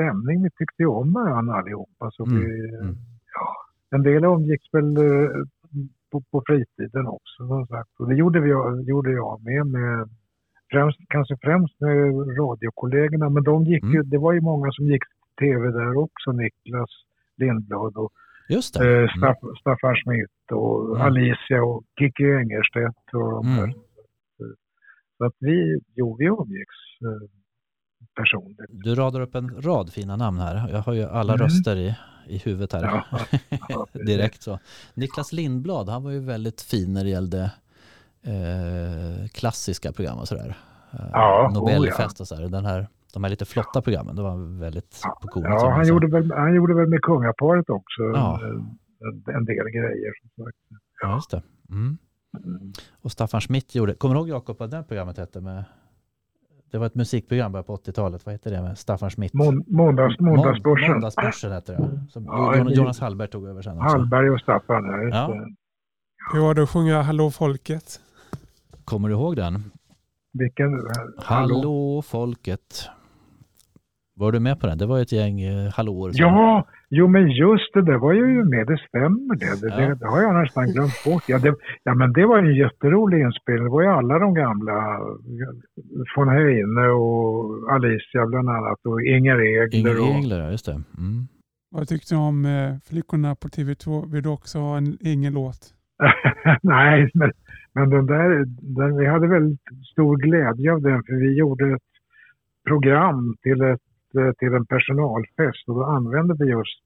[0.00, 0.42] stämning.
[0.42, 2.10] Vi tyckte ju om varandra allihopa.
[2.10, 2.40] Så mm.
[2.40, 2.96] vi, mm.
[3.34, 3.46] Ja,
[3.96, 5.44] en del umgicks väl uh,
[6.10, 7.90] på, på fritiden också som sagt.
[7.98, 8.50] Och det gjorde, vi,
[8.90, 10.08] gjorde jag med, med
[10.70, 11.96] främst, kanske främst med
[12.38, 13.94] radiokollegorna, men de gick mm.
[13.94, 15.02] ju, det var ju många som gick
[15.38, 16.90] till tv där också, Niklas
[17.36, 18.12] Lindblad och
[18.48, 19.02] Just det.
[19.02, 19.54] Eh, Staff, mm.
[19.60, 21.02] Staffan Schmidt och mm.
[21.06, 23.72] Alicia och Kiki Engerstedt och de mm.
[25.18, 26.80] Så att vi, jo, vi umgicks
[28.20, 28.58] personligt.
[28.68, 30.68] Du radar upp en rad fina namn här.
[30.72, 31.44] Jag har ju alla mm.
[31.44, 31.94] röster i,
[32.26, 32.84] i huvudet här.
[32.84, 33.20] Ja,
[33.68, 34.58] ja, Direkt så.
[34.94, 37.50] Niklas Lindblad, han var ju väldigt fin när det gällde
[38.22, 40.56] eh, klassiska program och sådär.
[40.92, 42.48] Eh, ja, Nobelfest och sådär.
[42.48, 45.46] Den här, de här lite flotta programmen, det var väldigt på coolt.
[45.48, 50.12] Ja, han gjorde, väl, han gjorde väl med kungaparet också en, en, del grejer.
[50.20, 50.56] Som sagt.
[51.00, 51.42] Ja, just det.
[51.70, 51.98] Mm.
[52.44, 52.72] Mm.
[53.02, 55.40] Och Staffan Schmidt gjorde, kommer du ihåg Jakob vad det programmet hette?
[55.40, 55.64] Med,
[56.70, 59.34] det var ett musikprogram på 80-talet, vad hette det med Staffan Schmidt?
[59.34, 60.90] Mån, måndags, måndagsbörsen.
[60.90, 62.06] Måndagsbörsen hette det.
[62.10, 63.78] Som ja, Jonas Hallberg tog över sen.
[63.78, 63.88] Också.
[63.88, 65.34] Hallberg och Staffan, ja.
[66.32, 68.00] Hur var det att sjunga Hallå folket?
[68.84, 69.72] Kommer du ihåg den?
[70.32, 70.72] Vilken?
[70.72, 72.88] Hallå, Hallå folket.
[74.14, 74.78] Var du med på den?
[74.78, 76.10] Det var ett gäng eh, hallåor.
[76.14, 79.60] Ja, jo men just det, det var ju med, det stämmer det.
[79.60, 79.88] Det, ja.
[79.88, 81.24] det, det har jag nästan glömt bort.
[81.26, 83.64] Ja, det, ja men det var en jätterolig inspelning.
[83.64, 84.98] Det var ju alla de gamla,
[86.16, 89.78] von Heine och Alicia bland annat och Inger Egler.
[89.78, 90.50] Inger Egler, och...
[90.50, 90.72] just det.
[90.98, 91.28] Mm.
[91.70, 94.12] Vad tyckte du om eh, Flickorna på TV2?
[94.12, 95.74] Vill du också ha en ingen låt?
[96.62, 97.32] Nej, men
[97.74, 99.60] men den där, den, vi hade väldigt
[99.92, 101.90] stor glädje av den för vi gjorde ett
[102.68, 103.80] program till, ett,
[104.38, 106.80] till en personalfest och då använde vi just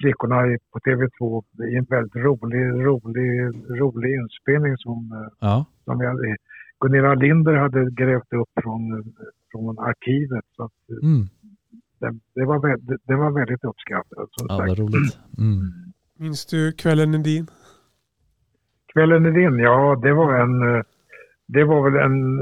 [0.00, 0.36] flickorna
[0.72, 3.30] på TV2 i en väldigt rolig, rolig,
[3.80, 5.66] rolig inspelning som, ja.
[5.84, 6.16] som jag,
[6.80, 9.12] Gunilla Linder hade grävt upp från,
[9.50, 10.44] från arkivet.
[10.56, 11.26] Så att, mm.
[11.98, 14.28] det, det, var, det, det var väldigt uppskattat.
[14.30, 14.78] Som ja, sagt.
[14.78, 15.18] roligt.
[15.38, 15.70] Mm.
[16.18, 17.46] Minns du kvällen är din?
[18.92, 20.82] Kvällen är din, ja det var en, eh,
[21.46, 22.38] det var väl en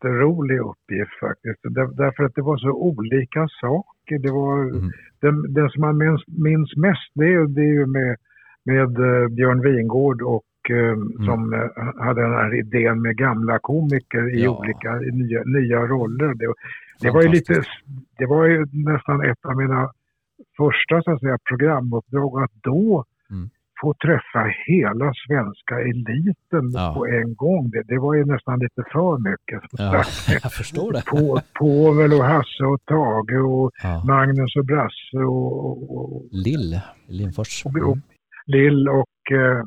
[0.00, 1.60] jätterolig uppgift faktiskt.
[1.96, 4.18] Därför att det var så olika saker.
[4.18, 4.90] Det var, mm.
[5.20, 8.16] den, den som man minns, minns mest det är, det är ju med,
[8.64, 11.24] med uh, Björn Wingård och uh, mm.
[11.26, 14.58] som uh, hade den här idén med gamla komiker i ja.
[14.58, 16.34] olika i nya, nya roller.
[16.34, 16.54] Det,
[17.00, 17.62] det var ju lite,
[18.18, 19.90] det var ju nästan ett av mina
[20.56, 23.04] första så att säga, programuppdrag att då
[23.80, 26.94] få träffa hela svenska eliten ja.
[26.96, 27.70] på en gång.
[27.70, 29.62] Det, det var ju nästan lite för mycket.
[29.72, 30.04] Ja,
[30.42, 31.02] jag förstår det.
[31.06, 34.04] På, Povel och Hasse och Tage och ja.
[34.04, 35.96] Magnus och Brasse och...
[35.96, 37.66] och Lill, Lindfors.
[37.66, 37.98] Och, och,
[38.46, 39.62] Lill och eh,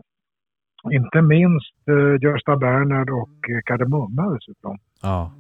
[0.92, 4.78] inte minst eh, Gösta Bernhard och eh, Kardemumma dessutom.
[5.02, 5.32] Ja.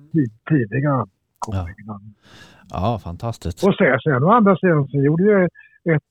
[0.50, 1.08] Tidiga
[1.40, 1.84] komiker.
[1.88, 2.00] Ja.
[2.70, 3.64] ja, fantastiskt.
[3.64, 5.44] Och sen, sen å andra sidan så gjorde jag
[5.96, 6.04] ett,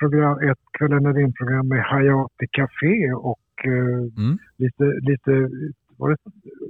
[0.00, 4.38] program, ett Kvällen är program med Hayati Café och eh, mm.
[4.56, 5.50] lite, lite
[6.02, 6.16] var det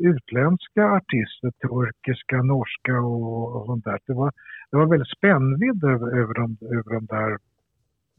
[0.09, 3.99] utländska artister, turkiska, norska och, och sånt där.
[4.07, 4.33] Det var,
[4.71, 7.39] det var väldigt spännvidd över, över, de, över de där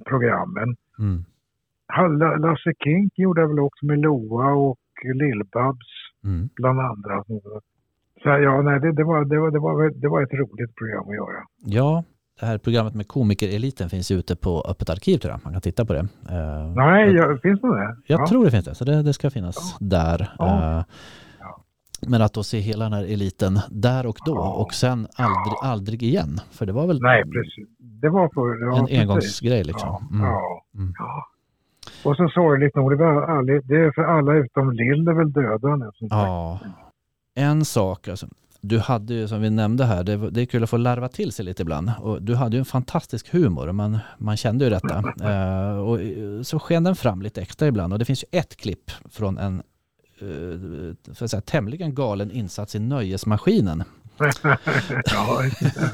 [0.05, 0.75] programmen.
[0.99, 1.23] Mm.
[2.41, 5.89] Lasse Kink gjorde väl också med Loa och Lill-Babs
[6.23, 6.49] mm.
[6.55, 7.23] bland andra.
[8.23, 11.09] Så ja, nej, det, det, var, det, var, det, var, det var ett roligt program
[11.09, 11.43] att göra.
[11.57, 12.03] Ja,
[12.39, 15.39] Det här programmet med komikereliten finns ute på Öppet arkiv tror jag.
[15.43, 15.99] Man kan titta på det.
[15.99, 17.95] Uh, Nej, jag, finns det det?
[18.07, 18.27] Jag ja.
[18.27, 19.85] tror det finns det, så det, det ska finnas ja.
[19.85, 20.29] där.
[20.37, 20.77] Ja.
[20.77, 20.83] Uh,
[22.07, 26.03] men att då se hela den här eliten där och då och sen aldrig, aldrig
[26.03, 26.39] igen.
[26.51, 27.67] För det var väl Nej, precis.
[27.79, 28.99] Det var, för, en precis.
[28.99, 30.09] engångsgrej liksom.
[30.11, 30.25] Mm.
[30.25, 30.63] Ja.
[30.75, 30.93] Mm.
[32.03, 35.31] Och så sorgligt nog, det, var aldrig, det är för alla utom Lill är väl
[35.31, 35.91] döda nu.
[35.99, 36.59] Ja.
[37.35, 38.27] En sak, alltså,
[38.63, 41.31] du hade ju som vi nämnde här, det, det är kul att få larva till
[41.31, 41.91] sig lite ibland.
[41.99, 45.03] Och du hade ju en fantastisk humor, man, man kände ju detta.
[45.23, 45.99] Uh, och
[46.45, 47.93] så sken den fram lite extra ibland.
[47.93, 49.63] Och det finns ju ett klipp från en
[50.21, 53.83] uh, för att säga, tämligen galen insats i Nöjesmaskinen.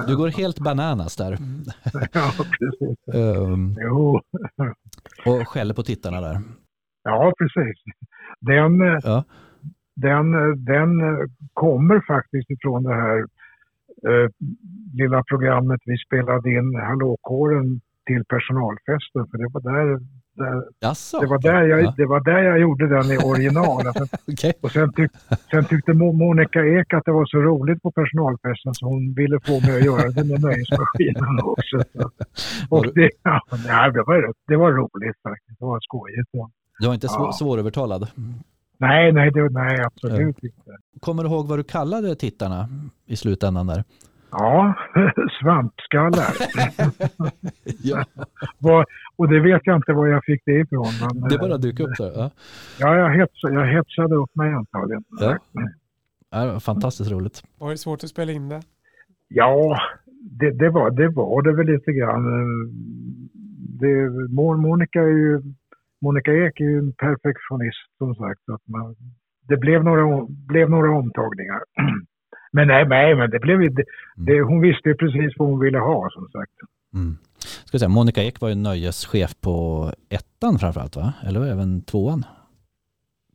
[0.08, 1.38] du går helt bananas där.
[2.14, 2.98] ja, precis.
[3.14, 4.22] Um, jo.
[5.26, 6.42] och skäller på tittarna där.
[7.04, 7.84] Ja, precis.
[8.42, 9.24] Den, ja
[10.02, 10.32] den,
[10.66, 10.90] den
[11.54, 13.18] kommer faktiskt ifrån det här
[14.08, 14.30] eh,
[14.94, 19.22] lilla programmet vi spelade in, Hallåkåren, till personalfesten.
[19.30, 19.88] För det var där,
[20.42, 20.56] där
[21.22, 21.94] det, var där jag, ja.
[21.98, 23.82] det var där jag gjorde den i original.
[24.34, 24.54] okay.
[24.62, 25.12] Och sen, tyck,
[25.52, 29.60] sen tyckte Monica Ek att det var så roligt på personalfesten så hon ville få
[29.66, 31.78] mig att göra det med nöjesmaskinen också.
[32.70, 33.42] Och det, ja,
[33.96, 35.60] det, var, det var roligt faktiskt.
[35.60, 36.30] Det var skojigt.
[36.80, 37.32] Du var inte ja.
[37.40, 38.08] svårövertalad?
[38.80, 40.48] Nej, nej, det, nej absolut ja.
[40.48, 40.78] inte.
[41.00, 42.70] Kommer du ihåg vad du kallade tittarna
[43.06, 43.84] i slutändan där?
[44.32, 44.74] Ja,
[45.42, 46.34] svampskallar.
[47.84, 48.06] ja.
[49.16, 50.88] och det vet jag inte var jag fick det ifrån.
[51.02, 52.12] Men, det bara dök upp där?
[52.16, 52.32] Ja,
[52.80, 55.04] ja jag, hetsade, jag hetsade upp mig antagligen.
[55.20, 55.38] Ja.
[56.32, 57.44] Ja, fantastiskt roligt.
[57.58, 58.62] Var det svårt att spela in det?
[59.28, 59.80] Ja,
[60.22, 62.24] det, det, var, det var det väl lite grann.
[63.80, 64.10] Det,
[64.58, 65.42] Monica är ju
[66.02, 68.42] Monica Ek är ju en perfektionist som sagt.
[68.46, 68.96] Så att man,
[69.48, 71.62] det blev några, blev några omtagningar.
[72.52, 73.84] Men nej, nej men det blev det,
[74.16, 74.48] det, mm.
[74.48, 76.52] hon visste precis vad hon ville ha som sagt.
[76.94, 77.18] Mm.
[77.66, 81.14] Ska säga, Monica Ek var ju nöjeschef på ettan framförallt va?
[81.28, 82.24] Eller även tvåan?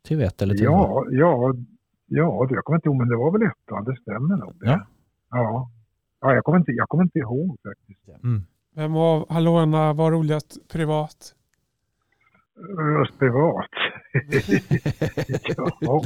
[0.08, 0.64] TV1 eller TV2?
[0.64, 1.54] Ja, ja,
[2.06, 4.54] ja, jag kommer inte ihåg men det var väl ettan, det stämmer nog.
[4.60, 4.86] Ja.
[5.30, 5.70] Ja,
[6.20, 8.24] ja jag, kommer inte, jag kommer inte ihåg faktiskt.
[8.24, 8.42] Mm.
[8.74, 11.34] Vem av hallåorna var roligast privat?
[12.78, 13.70] Röst privat.
[15.80, 16.02] ja.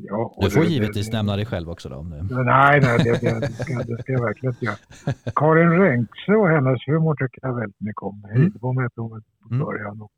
[0.00, 1.96] Ja, du får det, givetvis det, nämna dig själv också då.
[1.96, 2.22] Om det...
[2.22, 4.76] Nej, nej det, det, ska, det ska jag verkligen inte göra.
[5.34, 8.24] Karin Renkse och hennes humor tycker jag väldigt mycket om.
[8.24, 8.42] Mm.
[8.42, 8.58] Hette
[9.00, 9.66] hon på mm.
[9.66, 10.02] början.
[10.02, 10.12] Och,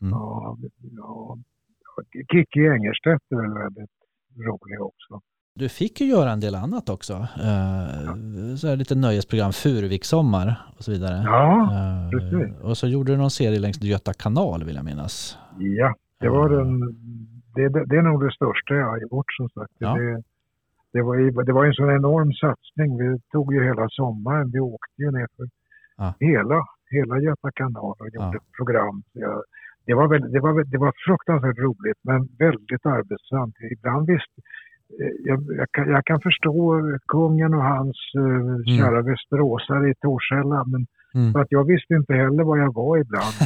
[0.00, 0.12] mm.
[0.12, 0.56] ja,
[0.96, 1.38] ja,
[2.32, 3.96] Kikki Engerstedt är väl väldigt
[4.36, 5.20] rolig också.
[5.54, 7.12] Du fick ju göra en del annat också.
[7.12, 11.16] Uh, så här lite nöjesprogram, Furuvikssommar och så vidare.
[11.24, 12.60] Ja, uh, precis.
[12.62, 15.38] Och så gjorde du någon serie längs Göta kanal vill jag minnas.
[15.58, 16.80] Ja, det var den,
[17.54, 19.72] det, det, är nog det största jag har gjort som sagt.
[19.78, 19.94] Ja.
[19.94, 20.22] Det,
[20.92, 22.98] det, var, det var en sån enorm satsning.
[22.98, 24.50] Vi tog ju hela sommaren.
[24.52, 25.46] Vi åkte ju ner för
[25.96, 26.14] ja.
[26.20, 26.58] hela,
[26.90, 28.56] hela Göta kanal och gjorde ja.
[28.56, 29.02] program.
[29.12, 29.42] Jag,
[29.86, 33.54] det, var väl, det, var, det var fruktansvärt roligt men väldigt arbetsamt.
[33.72, 34.59] Ibland visste Eh,
[35.24, 38.64] jag, jag, kan, jag, kan, förstå kungen och hans uh, mm.
[38.64, 41.32] kära västeråsare i Torshälla men mm.
[41.32, 43.34] för att jag visste inte heller var jag var ibland.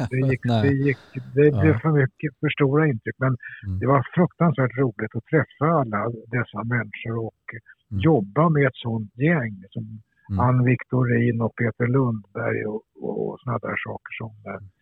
[0.00, 0.98] Eh, det, gick, det, gick,
[1.34, 1.60] det ja.
[1.60, 3.16] blev för mycket, för stora intryck.
[3.18, 3.78] Men mm.
[3.80, 6.00] det var fruktansvärt roligt att träffa alla
[6.36, 8.00] dessa människor och mm.
[8.10, 9.84] jobba med ett sånt gäng som
[10.30, 10.40] mm.
[10.46, 14.32] Ann Victorin och Peter Lundberg och, och sådana där saker som,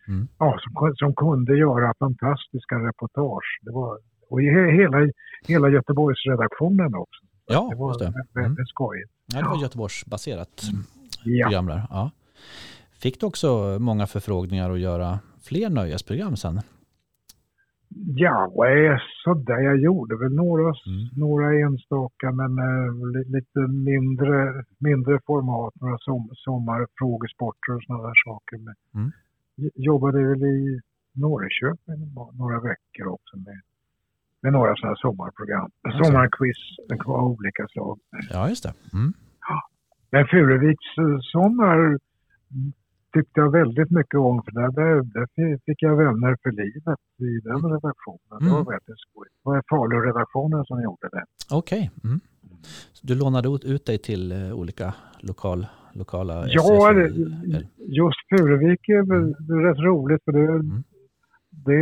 [0.07, 0.27] mm.
[0.39, 3.49] ja, som, som kunde göra fantastiska reportage.
[3.65, 3.97] Det var,
[4.33, 4.45] och i
[4.81, 4.97] hela,
[5.47, 7.21] hela Göteborgsredaktionen också.
[7.45, 8.13] Ja, det var just det.
[8.33, 8.65] väldigt mm.
[8.65, 9.11] skojigt.
[9.33, 10.61] Ja, det var Göteborgsbaserat
[11.23, 11.45] ja.
[11.47, 11.81] program där.
[11.89, 12.11] Ja.
[13.01, 16.61] Fick du också många förfrågningar att göra fler nöjesprogram sen?
[18.15, 18.51] Ja,
[19.23, 19.59] sådär.
[19.59, 21.07] Jag gjorde väl några, mm.
[21.17, 22.93] några enstaka men äh,
[23.35, 25.73] lite mindre, mindre format.
[25.81, 28.57] Några som, sommarfrågesporter och sådana där saker.
[28.57, 29.11] Men mm.
[29.75, 30.81] Jobbade väl i
[31.13, 33.61] Norrköping några veckor också med
[34.43, 35.69] med några sådana sommarprogram.
[35.83, 36.03] Alltså.
[36.03, 36.61] Sommarquiz
[37.05, 37.99] av olika slag.
[38.29, 38.73] Ja, just det.
[38.93, 39.13] Mm.
[40.11, 41.99] Men Furuviks eh, sommar
[43.13, 44.71] tyckte jag väldigt mycket om för där,
[45.13, 47.71] där fick jag vänner för livet i den mm.
[47.71, 48.37] redaktionen.
[48.39, 48.71] Det var mm.
[48.75, 49.35] väldigt skojigt.
[49.43, 51.23] Det var Falu-redaktionen som gjorde det.
[51.51, 51.91] Okej.
[51.97, 52.09] Okay.
[52.09, 52.19] Mm.
[53.01, 59.33] Du lånade ut dig till eh, olika lokal, lokala Ja, SF, just Furuvik är mm.
[59.65, 60.83] rätt roligt för det, mm.
[61.49, 61.79] det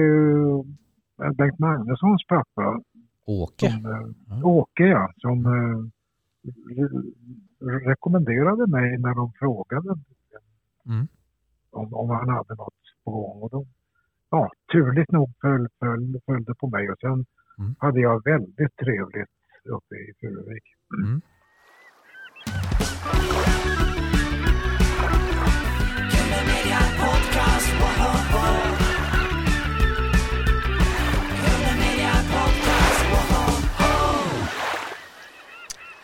[1.37, 2.81] Bengt Magnussons pappa.
[3.25, 3.71] Åke?
[3.71, 4.45] Som, mm.
[4.45, 5.87] Åke ja, som uh,
[7.87, 9.89] rekommenderade mig när de frågade
[10.85, 11.07] mm.
[11.71, 13.41] om, om han hade något på gång.
[13.41, 13.65] Och de,
[14.29, 17.25] ja, turligt nog föll, föll, följde på mig och sen
[17.59, 17.75] mm.
[17.79, 19.29] hade jag väldigt trevligt
[19.65, 20.63] uppe i Furuvik.
[21.03, 21.21] Mm.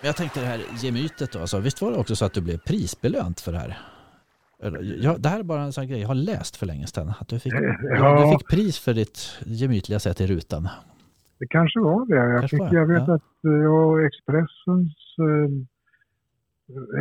[0.07, 2.57] Jag tänkte det här gemytet då, alltså, visst var det också så att du blev
[2.57, 3.77] prisbelönt för det här?
[4.81, 7.13] Ja, det här är bara en sån grej jag har läst för länge sedan.
[7.19, 8.25] Att du fick, ja.
[8.25, 10.69] du fick pris för ditt gemytliga sätt i rutan.
[11.39, 12.15] Det kanske var det.
[12.15, 13.15] Jag, kanske fick, jag vet ja.
[13.15, 14.95] att eh, jag Expressens...
[15.19, 15.49] Eh,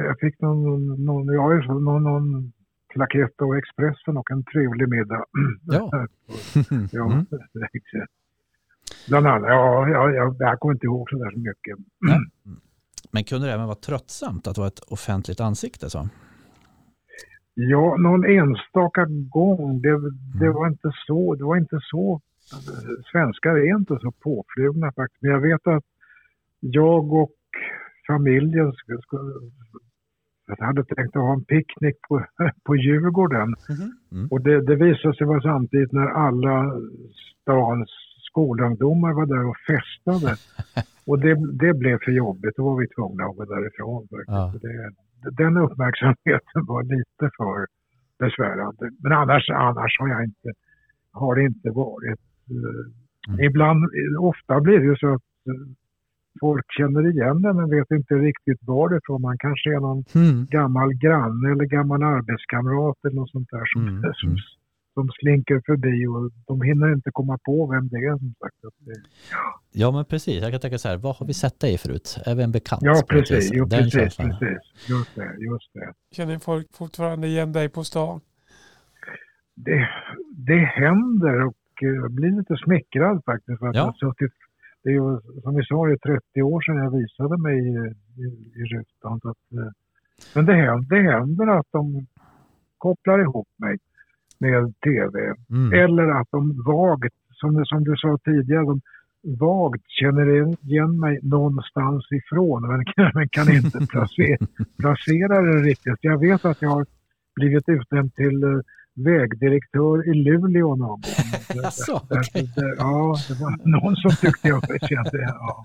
[0.08, 2.52] jag fick någon, någon, ja, någon, någon
[2.94, 5.24] plakett av Expressen och en trevlig middag.
[5.66, 5.90] Ja.
[6.92, 7.26] ja mm.
[9.08, 11.76] Bland annat, ja, ja, jag, jag kommer inte ihåg så där så mycket.
[12.08, 12.56] Mm.
[13.12, 15.90] Men kunde det även vara tröttsamt att vara ett offentligt ansikte?
[15.90, 16.08] Så?
[17.54, 19.80] Ja, någon enstaka gång.
[19.82, 19.88] Det,
[20.38, 20.54] det, mm.
[20.54, 22.20] var inte så, det var inte så.
[23.12, 25.22] Svenskar är inte så påflugna faktiskt.
[25.22, 25.84] Men jag vet att
[26.60, 27.32] jag och
[28.06, 28.72] familjen
[30.58, 32.24] hade tänkt att ha en picknick på,
[32.64, 33.54] på Djurgården.
[33.68, 33.92] Mm.
[34.12, 34.28] Mm.
[34.30, 36.80] Och det, det visade sig vara samtidigt när alla
[37.42, 37.90] stans
[38.36, 40.32] skolungdomar var där och festade.
[41.08, 44.08] och det, det blev för jobbigt, då var vi tvungna att gå därifrån.
[44.26, 44.52] Ja.
[44.62, 44.90] Det,
[45.42, 47.66] den uppmärksamheten var lite för
[48.18, 48.84] besvärande.
[49.02, 50.48] Men annars, annars har jag inte,
[51.12, 52.20] har det inte varit.
[52.50, 53.40] Eh, mm.
[53.46, 53.80] Ibland,
[54.18, 55.66] ofta blir det ju så att eh,
[56.40, 59.22] folk känner igen det men vet inte riktigt varifrån.
[59.22, 60.46] Man kanske är någon mm.
[60.46, 64.12] gammal granne eller gammal arbetskamrat eller något sånt där som, mm.
[64.20, 64.38] som, mm
[64.96, 68.56] de slinker förbi och de hinner inte komma på vem det är som sagt.
[68.62, 69.60] ja.
[69.72, 72.18] ja men precis, jag kan tänka så här, vad har vi sett dig förut?
[72.26, 72.82] Är vi en bekant?
[72.82, 75.92] Ja precis, jo, precis, precis, just det, just det.
[76.16, 78.20] Känner folk fortfarande igen dig på stan?
[79.54, 79.88] Det,
[80.48, 83.58] det händer och jag blir lite smickrad faktiskt.
[83.58, 83.84] För att ja.
[83.84, 84.32] jag suttit,
[84.82, 87.76] det är ju, som vi sa, det är 30 år sedan jag visade mig i,
[88.22, 88.26] i,
[88.60, 89.20] i rutan.
[89.24, 89.72] Eh,
[90.34, 92.06] men det händer, det händer att de
[92.78, 93.78] kopplar ihop mig
[94.38, 95.34] med tv.
[95.50, 95.72] Mm.
[95.72, 98.80] Eller att de vagt, som, som du sa tidigare, de
[99.22, 100.26] vagt känner
[100.70, 102.84] igen mig någonstans ifrån men,
[103.14, 104.46] men kan inte placera,
[104.78, 105.98] placera det riktigt.
[106.00, 106.86] Jag vet att jag har
[107.36, 108.60] blivit utnämnd till uh,
[108.94, 111.02] vägdirektör i Luleå någon gång.
[111.64, 112.48] Alltså, okay.
[112.78, 115.64] ja, det var någon som tyckte jag kände, ja.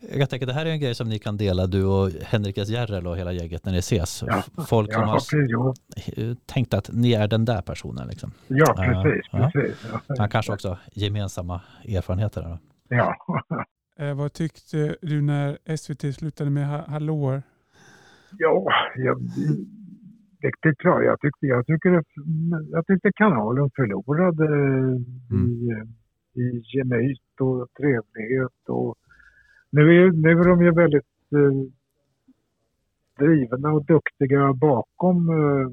[0.00, 2.68] Jag tänker det här är en grej som ni kan dela, du och Henrik S.
[2.68, 4.22] Järrel och hela gänget när ni ses.
[4.26, 8.08] Ja, Folk som ja, har tänkt att ni är den där personen.
[8.08, 8.32] Liksom.
[8.48, 9.34] Ja, precis.
[9.34, 9.86] Uh, precis.
[9.92, 10.14] Ja.
[10.18, 12.42] Han kanske också gemensamma erfarenheter.
[12.42, 12.58] Då.
[12.88, 13.14] Ja.
[14.04, 17.42] eh, vad tyckte du när SVT slutade med Hallå?
[18.38, 18.66] Ja,
[18.96, 19.20] jag,
[20.40, 21.04] det, det är klart.
[21.04, 22.02] Jag tyckte, jag, tycker,
[22.70, 25.46] jag tyckte kanalen förlorade mm.
[26.34, 28.96] i, i gemyt och trevlighet och
[29.76, 31.56] nu är, nu är de ju väldigt eh,
[33.18, 35.68] drivna och duktiga bakom, eh,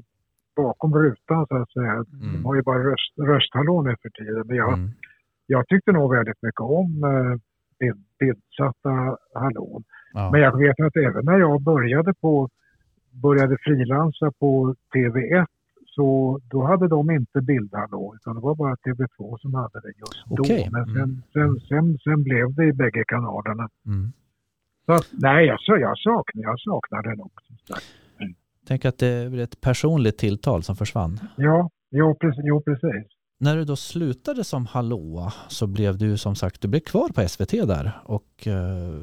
[0.56, 1.92] bakom rutan så att säga.
[1.92, 2.06] Mm.
[2.32, 4.42] De har ju bara röst, rösthallå nu för tiden.
[4.46, 4.90] Men jag, mm.
[5.46, 7.40] jag tyckte nog väldigt mycket om eh,
[7.78, 9.84] bild, bildsatta hallån.
[10.12, 10.30] Ja.
[10.32, 12.48] Men jag vet att även när jag började på
[13.22, 15.46] började frilansa på TV1
[15.94, 20.24] så då hade de inte bildhallå utan det var bara TV2 som hade det just
[20.30, 20.64] okay.
[20.64, 20.70] då.
[20.70, 21.22] Men sen, mm.
[21.32, 23.68] sen, sen, sen, blev det i bägge kanalerna.
[23.86, 24.12] Mm.
[24.86, 27.52] Så nej, jag, jag, saknar, jag saknar den också.
[28.20, 28.34] Mm.
[28.68, 31.20] Tänk att det är ett personligt tilltal som försvann.
[31.36, 32.44] Ja, jo, precis.
[32.44, 33.06] Jo, precis.
[33.40, 37.28] När du då slutade som hallåa så blev du som sagt, du blev kvar på
[37.28, 38.94] SVT där och eh,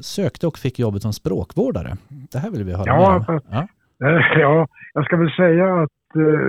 [0.00, 1.96] sökte och fick jobbet som språkvårdare.
[2.32, 3.40] Det här vill vi höra ja, mer om.
[3.50, 3.68] Ja.
[4.40, 5.90] ja, jag ska väl säga att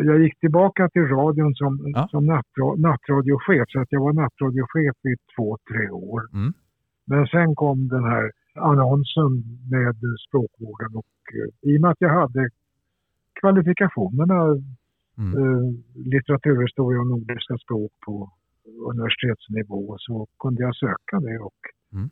[0.06, 2.08] jag gick tillbaka till radion som, ja.
[2.12, 3.66] som nattra, nattradiochef.
[3.68, 6.22] Så att jag var nattradiochef i två, tre år.
[6.34, 6.54] Mm.
[7.06, 9.32] Men sen kom den här annonsen
[9.72, 9.96] med
[10.28, 12.50] språkvården och eh, i och med att jag hade
[13.40, 14.40] kvalifikationerna
[15.18, 15.34] mm.
[15.38, 18.32] eh, litteraturhistoria och nordiska språk på
[18.92, 21.40] universitetsnivå så kunde jag söka det.
[21.40, 21.62] Och
[21.94, 22.10] mm.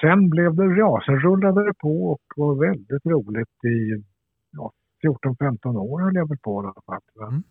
[0.00, 4.04] Sen blev det, ja, sen rullade det på och var väldigt roligt i
[4.52, 4.72] ja,
[5.02, 7.28] 14-15 år höll jag väl på fall.
[7.28, 7.42] Mm.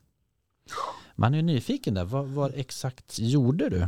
[1.15, 2.05] Man är nyfiken där.
[2.05, 3.79] Vad, vad, exakt gjorde du?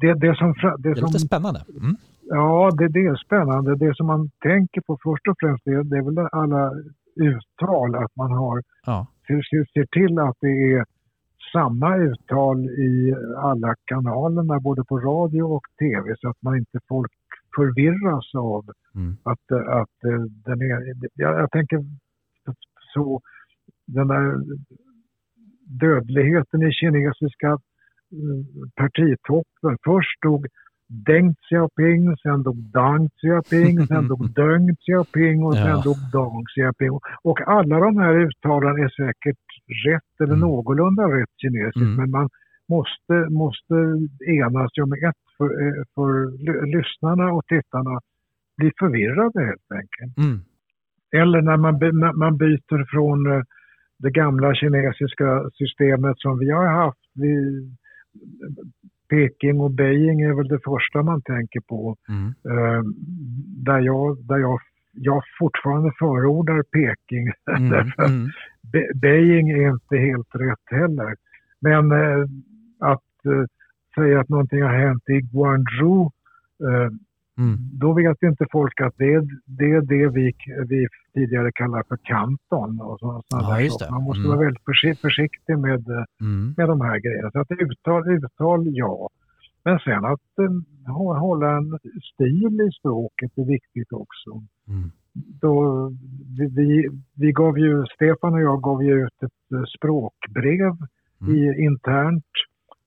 [0.00, 1.64] Det, det, som, det, det är lite spännande.
[1.80, 1.96] Mm.
[2.22, 3.76] Ja, det, det är spännande.
[3.76, 6.72] Det som man tänker på först och främst det, det är väl alla
[7.14, 7.94] uttal.
[7.94, 9.06] Att man har, ja.
[9.26, 10.84] ser, ser till att det är
[11.52, 17.12] samma uttal i alla kanalerna, både på radio och tv, så att man inte folk
[17.58, 19.16] förvirras av mm.
[19.22, 19.46] att,
[19.80, 20.78] att eh, den är...
[21.14, 21.78] Jag, jag tänker
[22.94, 23.20] så,
[23.86, 24.24] den där
[25.84, 27.50] dödligheten i kinesiska
[28.18, 28.40] eh,
[28.76, 29.78] partitoppen.
[29.84, 30.46] Först stod
[30.88, 35.82] Deng Xiaoping, sen dog Deng Xiaoping, sen dog Deng Xiaoping och sen ja.
[35.84, 36.90] dog Deng Xiaoping.
[37.22, 39.46] Och alla de här uttalen är säkert
[39.86, 40.48] rätt eller mm.
[40.48, 41.96] någorlunda rätt kinesiskt mm.
[41.96, 42.28] men man
[42.68, 43.74] måste, måste
[44.26, 46.10] enas om ett för, eh, för
[46.76, 48.00] lyssnarna och tittarna
[48.56, 50.18] blir förvirrade helt enkelt.
[50.18, 50.38] Mm.
[51.22, 53.42] Eller när man, när man byter från eh,
[53.98, 56.98] det gamla kinesiska systemet som vi har haft.
[57.14, 57.34] Vi,
[59.10, 61.96] Peking och Beijing är väl det första man tänker på.
[62.08, 62.26] Mm.
[62.26, 62.82] Uh,
[63.64, 64.60] där jag, där jag,
[64.92, 67.32] jag fortfarande förordar Peking.
[67.56, 67.72] Mm.
[67.72, 68.28] mm.
[68.72, 71.14] Be Beijing är inte helt rätt heller.
[71.60, 71.92] Men
[72.78, 73.02] att
[73.98, 76.10] säga att någonting har hänt i Guangzhou
[77.38, 77.56] Mm.
[77.72, 80.32] Då vet inte folk att det är det, är det vi,
[80.68, 82.80] vi tidigare kallar för kanton.
[82.80, 84.30] Och så, ja, Man måste mm.
[84.30, 85.88] vara väldigt försiktig med,
[86.20, 86.54] mm.
[86.56, 87.30] med de här grejerna.
[87.30, 89.08] Så att uttal, uttal ja.
[89.64, 91.78] Men sen att uh, hålla en
[92.14, 94.30] stil i språket är viktigt också.
[94.68, 94.90] Mm.
[95.14, 95.52] Då,
[96.56, 100.76] vi, vi, gav ju, Stefan och jag gav ju ut ett uh, språkbrev
[101.20, 101.34] mm.
[101.36, 102.32] i, internt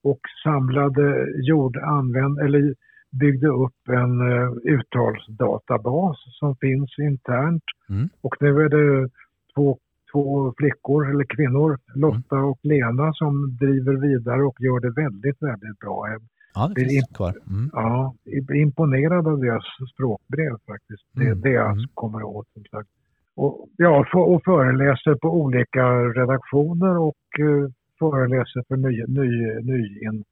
[0.03, 2.73] och samlade, gjorde, använd, eller
[3.11, 7.63] byggde upp en uh, uttalsdatabas som finns internt.
[7.89, 8.09] Mm.
[8.21, 9.09] Och nu är det
[9.55, 9.77] två,
[10.11, 12.49] två flickor, eller kvinnor, Lotta mm.
[12.49, 16.07] och Lena, som driver vidare och gör det väldigt, väldigt bra.
[16.53, 17.33] Ja, det finns imp kvar.
[17.49, 17.69] Mm.
[17.73, 18.13] Ja,
[18.53, 21.03] imponerad av deras språkbrev faktiskt.
[21.13, 21.41] Det är mm.
[21.41, 21.85] det jag mm.
[21.93, 22.89] kommer åt som sagt.
[23.35, 25.85] Och, ja, och föreläser på olika
[26.19, 27.69] redaktioner och uh,
[28.01, 29.29] föreläser för ny, ny,
[29.71, 30.23] ny, in,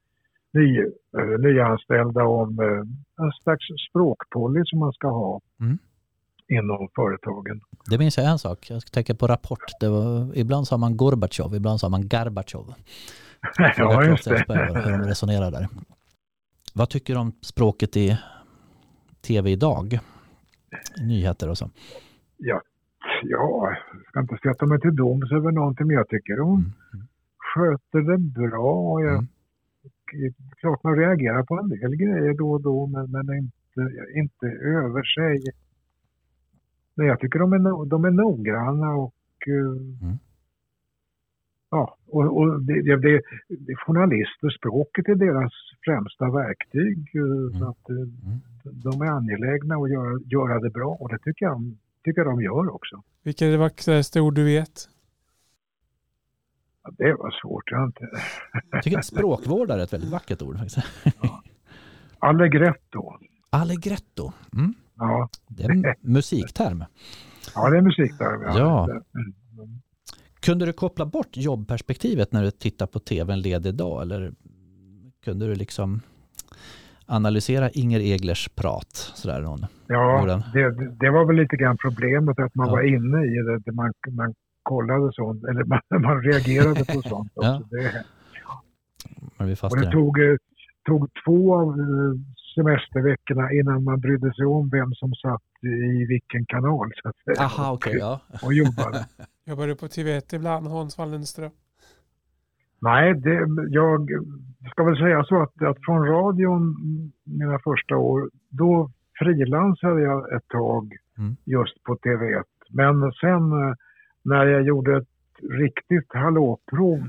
[0.53, 0.67] ny,
[1.17, 2.79] uh, nyanställda om uh,
[3.25, 5.77] en slags språkpolicy som man ska ha mm.
[6.47, 7.61] inom företagen.
[7.89, 9.67] Det minns jag en sak, jag tänker på Rapport.
[9.81, 12.73] Var, ibland sa man Gorbatjov, ibland sa man Garbatjov.
[13.77, 14.45] ja, just det.
[14.85, 15.67] Hur de resonerar där.
[16.73, 18.17] Vad tycker du om språket i
[19.27, 19.99] tv idag?
[21.07, 21.69] Nyheter och så.
[22.37, 22.61] Ja,
[23.23, 26.49] ja jag ska inte sätta mig till doms över någonting, men jag tycker de
[26.93, 27.07] mm.
[27.53, 29.01] Sköter det bra.
[29.01, 29.27] Jag, mm.
[30.57, 33.81] Klart man reagerar på en del grejer då och då, men, men inte,
[34.15, 35.43] inte över sig.
[36.95, 39.13] Men jag tycker de är, de är noggranna och
[39.47, 40.17] eh, mm.
[41.71, 45.53] Ja, och, och det, det, det, journalister, språket är deras
[45.85, 47.15] främsta verktyg.
[47.15, 47.59] Eh, mm.
[47.59, 48.39] Så att eh, mm.
[48.63, 52.75] de är angelägna att göra, göra det bra och det tycker jag, tycker de gör
[52.75, 53.03] också.
[53.23, 54.89] Vilka är det vackraste ord du vet?
[56.97, 57.71] Det var svårt.
[57.71, 58.09] Jag, inte...
[58.71, 60.57] jag tycker att språkvårdare är ett väldigt vackert ord.
[60.57, 60.87] Faktiskt.
[61.21, 61.43] Ja.
[62.19, 63.13] Allegretto.
[63.49, 64.31] Allegretto.
[64.53, 64.73] Mm.
[64.97, 65.29] Ja.
[65.47, 66.85] Det är en musikterm.
[67.55, 68.41] Ja, det är en musikterm.
[68.41, 68.57] Ja.
[68.57, 68.89] ja.
[68.89, 69.33] Mm.
[70.39, 74.31] Kunde du koppla bort jobbperspektivet när du tittar på tv en ledig dag eller
[75.23, 76.01] kunde du liksom
[77.05, 79.11] analysera Inger Eglers prat?
[79.15, 82.73] Sådär, någon, ja, det, det, var väl lite grann problemet att man ja.
[82.73, 83.71] var inne i det.
[83.71, 84.33] Man, man
[84.73, 87.61] kollade sånt, eller man, man reagerade på sånt också.
[87.61, 87.61] Ja.
[87.69, 88.05] Det,
[89.71, 90.35] och det tog, eh,
[90.85, 92.13] tog två av eh,
[92.55, 96.91] semesterveckorna innan man brydde sig om vem som satt i vilken kanal.
[97.01, 97.39] Så att.
[97.39, 98.21] Aha, okay, ja.
[98.43, 99.05] och jobbade.
[99.49, 101.51] Jobbar du på TV1 ibland, Hans Wallenström?
[102.81, 103.37] Nej, det,
[103.69, 104.09] jag
[104.71, 106.75] ska väl säga så att, att från radion
[107.23, 111.35] mina första år, då frilansade jag ett tag mm.
[111.45, 112.43] just på TV1.
[112.69, 113.73] Men sen eh,
[114.23, 115.07] när jag gjorde ett
[115.41, 116.99] riktigt hallåprov,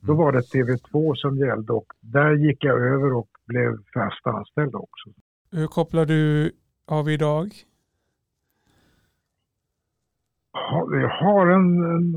[0.00, 4.74] då var det TV2 som gällde och där gick jag över och blev fast anställd
[4.74, 5.10] också.
[5.52, 6.52] Hur kopplar du
[6.86, 7.48] av idag?
[11.02, 12.12] jag har en, en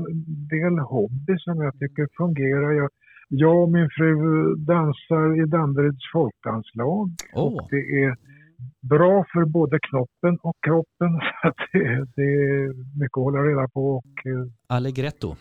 [0.48, 2.72] del hobby som jag tycker fungerar.
[2.72, 2.90] Jag,
[3.28, 4.14] jag och min fru
[4.54, 7.10] dansar i Danderyds folkdanslag.
[7.34, 7.54] Oh.
[7.54, 8.16] Och det är
[8.80, 11.20] bra för både knoppen och kroppen.
[11.42, 13.96] Så det, det, är mycket att hålla reda på.
[13.96, 15.36] Och, eh, Allegretto.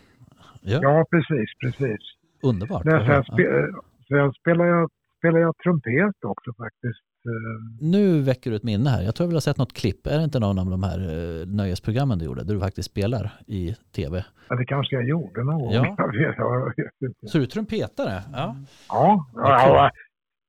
[0.61, 0.79] Ja.
[0.81, 2.01] ja, precis, precis.
[2.43, 2.83] Underbart.
[2.83, 3.67] Sen, spe,
[4.07, 7.03] sen spelar, jag, spelar jag trumpet också faktiskt.
[7.25, 9.01] Eh, nu väcker du ett minne här.
[9.01, 10.07] Jag tror jag vill ha sett något klipp.
[10.07, 13.31] Är det inte någon av de här eh, nöjesprogrammen du gjorde, där du faktiskt spelar
[13.47, 14.25] i tv?
[14.49, 15.73] Ja, det kanske jag gjorde någon gång.
[15.73, 15.95] Ja.
[15.97, 17.27] Jag vet, jag vet inte.
[17.27, 18.21] Så du trumpetare?
[18.33, 18.55] Ja,
[18.89, 19.91] ja, ja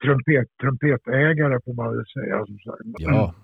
[0.04, 2.44] trumpet, trumpetägare får man väl säga.
[2.98, 3.34] Ja.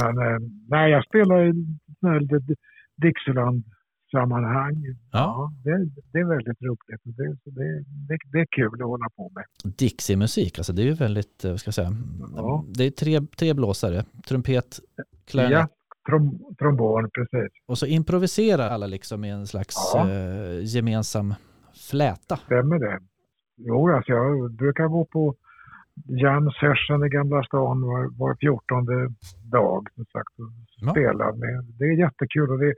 [0.00, 1.52] Men eh, nej, jag spelar i
[2.96, 3.64] Dixieland
[4.10, 4.84] sammanhang.
[4.84, 4.96] Ja.
[5.12, 7.00] ja det, det, är väldigt roligt.
[7.04, 9.44] Det, det, det, det, är kul att hålla på med.
[9.78, 11.92] Dixie-musik, alltså det är ju väldigt, eh, vad ska jag säga,
[12.36, 12.64] ja.
[12.68, 14.80] det är tre, tre blåsare, trumpet,
[15.26, 15.52] klarinett.
[15.52, 15.68] Ja,
[16.08, 17.52] trom, trombon, precis.
[17.66, 20.10] Och så improviserar alla liksom i en slags ja.
[20.10, 21.34] eh, gemensam
[21.90, 22.36] fläta.
[22.36, 22.98] Stämmer det.
[23.56, 25.34] Jo, alltså jag brukar gå på
[26.04, 28.86] jam session i Gamla stan var, var 14
[29.42, 29.88] dag.
[29.94, 31.64] Som sagt, och spela med.
[31.78, 32.74] Det är jättekul och det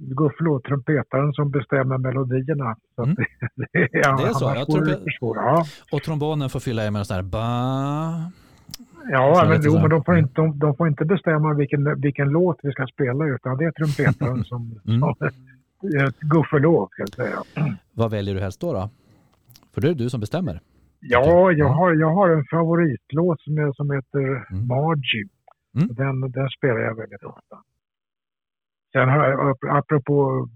[0.00, 2.76] gudskelov trumpetaren som bestämmer melodierna.
[2.94, 3.14] Så mm.
[3.14, 3.26] det,
[3.72, 4.52] det, är, det är så?
[4.56, 5.00] Ja, trumpet...
[5.20, 5.64] ja.
[5.92, 8.30] Och trombonen får fylla i med en sån här ba...
[9.10, 12.58] Ja, men, jo, men de, får inte, de, de, får inte bestämma vilken, vilken låt
[12.62, 14.80] vi ska spela utan det är trumpetaren som...
[14.86, 15.00] mm.
[15.00, 15.14] som
[16.20, 17.42] Gudskelov, ska jag säga.
[17.92, 18.72] Vad väljer du helst då?
[18.72, 18.90] då?
[19.74, 20.60] För det är du som bestämmer.
[21.08, 24.66] Ja, jag har, jag har en favoritlåt som, är, som heter mm.
[24.66, 25.28] Margie.
[25.76, 25.88] Mm.
[25.94, 27.56] Den, den spelar jag väldigt ofta.
[28.92, 30.48] Sen har jag, apropå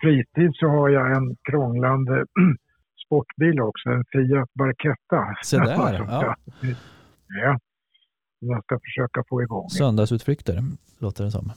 [0.00, 2.26] fritid så har jag en krånglande
[3.06, 5.34] sportbil också, en Fiat Barchetta.
[5.44, 5.66] Se där,
[6.08, 6.36] ja.
[7.28, 7.58] ja.
[8.38, 9.68] Jag ska försöka få igång.
[9.68, 10.62] Söndagsutflykter,
[10.98, 11.52] låter det som.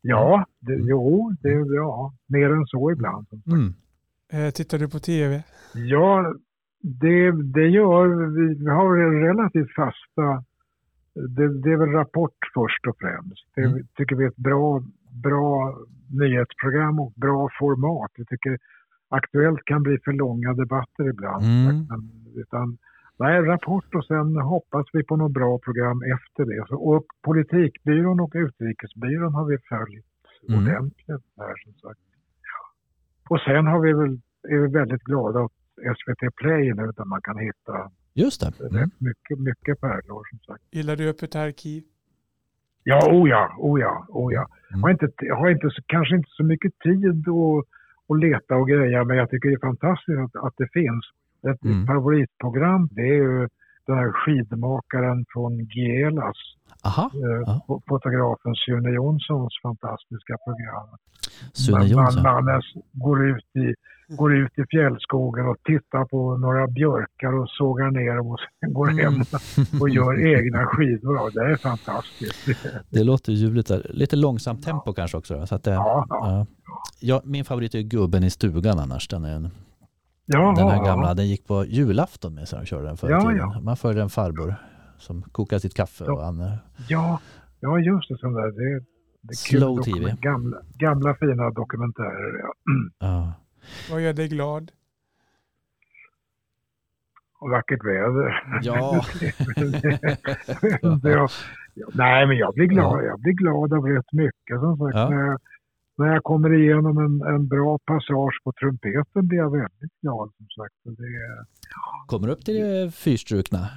[0.00, 2.12] Ja, det, jo, det är bra.
[2.26, 3.26] Mer än så ibland.
[3.46, 3.74] Mm.
[4.32, 5.42] Eh, tittar du på tv?
[5.74, 6.34] Ja,
[6.80, 8.06] det, det gör
[8.36, 8.54] vi.
[8.54, 10.44] Vi har relativt fasta...
[11.14, 13.46] Det, det är väl Rapport först och främst.
[13.54, 13.86] Det mm.
[13.94, 14.82] tycker vi är ett bra,
[15.22, 15.78] bra
[16.10, 18.10] nyhetsprogram och bra format.
[18.16, 18.58] Vi tycker
[19.08, 21.44] Aktuellt kan bli för långa debatter ibland.
[21.44, 21.86] Mm.
[22.36, 22.78] Utan,
[23.18, 26.74] nej, Rapport och sen hoppas vi på något bra program efter det.
[26.74, 30.06] Och Politikbyrån och Utrikesbyrån har vi följt
[30.48, 30.60] mm.
[30.60, 32.00] ordentligt här som sagt.
[33.28, 35.52] Och sen har vi väl, är vi väldigt glada åt
[35.96, 38.60] SVT Play nu där man kan hitta Just det.
[38.60, 38.90] Mm.
[38.98, 40.64] mycket, mycket pärlor som sagt.
[40.70, 41.82] Gillar du Öppet arkiv?
[42.84, 44.46] Ja, oh ja, oh ja, oh ja.
[44.70, 44.80] Mm.
[44.80, 47.64] Jag har, inte, har inte, kanske inte så mycket tid att,
[48.08, 51.04] att leta och greja men jag tycker det är fantastiskt att, att det finns.
[51.50, 51.86] Ett mm.
[51.86, 53.48] favoritprogram det är ju
[53.86, 56.40] den här skidmakaren från Gielas.
[56.84, 57.58] Aha, eh,
[57.88, 60.88] fotografen Sune Jonssons fantastiska program.
[61.52, 62.22] Sune Jonsson?
[62.22, 62.62] Man, man
[62.92, 63.74] går, ut i,
[64.08, 68.72] går ut i fjällskogen och tittar på några björkar och sågar ner dem och sen
[68.72, 69.24] går hem mm.
[69.80, 71.30] och gör egna skidor.
[71.34, 72.48] Det är fantastiskt.
[72.90, 73.70] Det låter ljuvligt.
[73.84, 74.92] Lite långsamt tempo ja.
[74.92, 75.46] kanske också?
[75.46, 76.46] Så att det, ja, ja.
[77.00, 79.08] ja, min favorit är Gubben i stugan annars.
[79.08, 79.50] Den är en
[80.30, 83.32] Jaha, den här gamla, den gick på julafton med sig och körde den förr ja,
[83.32, 83.60] ja.
[83.60, 84.54] Man följde en farbror
[84.98, 86.40] som kokade sitt kaffe och han...
[86.40, 86.52] Eh,
[86.88, 87.20] ja,
[87.60, 88.18] ja just det.
[88.18, 88.46] Sån där.
[88.46, 88.84] Det,
[89.22, 90.16] det Slow TV.
[90.20, 92.42] Gamla, gamla fina dokumentärer.
[92.98, 93.32] Ja.
[93.88, 93.94] ja.
[93.94, 94.70] Vad gör dig glad?
[97.40, 98.44] Och vackert väder.
[98.62, 99.04] Ja.
[101.02, 101.28] ja.
[101.94, 103.04] Nej, men jag blir glad.
[103.04, 104.94] Jag blir glad av rätt mycket som sagt.
[104.94, 105.10] Ja.
[105.10, 105.40] När, jag,
[105.96, 110.46] när jag kommer igenom en, en bra passage på trumpeten blir jag väldigt glad som
[110.46, 110.74] sagt.
[110.84, 111.46] Det,
[112.06, 113.68] Kommer upp till det fyrstrukna?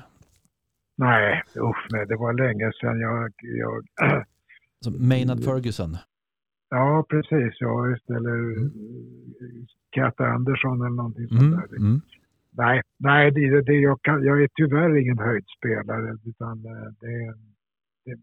[0.98, 3.32] Nej, usch nej, det var länge sedan jag...
[3.42, 3.84] jag
[4.80, 5.98] Som Maynard Ferguson?
[6.72, 7.54] Ja, precis.
[7.60, 8.72] Ja, eller mm.
[9.92, 11.78] Cat Anderson eller någonting sånt mm, där.
[11.78, 12.02] Mm.
[12.52, 17.34] Nej, nej det, det, jag, kan, jag är tyvärr ingen höjdspelare utan eh, det,
[18.06, 18.18] det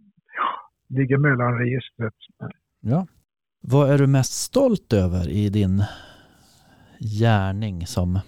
[0.89, 2.15] ligger mellan registret.
[2.81, 3.07] Ja.
[3.61, 5.83] Vad är du mest stolt över i din
[7.21, 8.21] gärning som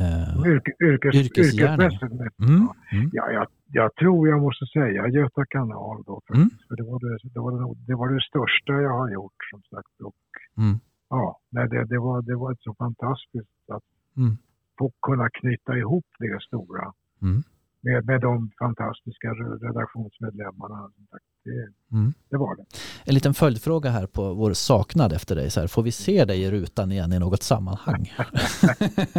[0.00, 2.38] Yrke, yrkes, yrkesmässigt.
[2.38, 3.10] Mm, mm.
[3.12, 6.20] Ja, jag, jag, tror jag måste säga Göta kanal då.
[6.34, 6.50] Mm.
[6.68, 9.62] För det, var det, det, var det, det var det största jag har gjort som
[9.62, 10.00] sagt.
[10.02, 10.16] Och,
[10.58, 10.78] mm.
[11.10, 14.36] ja, nej, det, det, var, det var så fantastiskt att mm.
[14.78, 16.92] få kunna knyta ihop det stora
[17.22, 17.42] mm.
[17.80, 19.28] med, med de fantastiska
[19.66, 20.90] redaktionsmedlemmarna.
[20.96, 21.24] Som sagt.
[21.44, 22.12] Det, mm.
[22.30, 22.64] det, var det.
[23.06, 25.50] En liten följdfråga här på vår saknad efter dig.
[25.50, 28.12] Så här, får vi se dig i rutan igen i något sammanhang?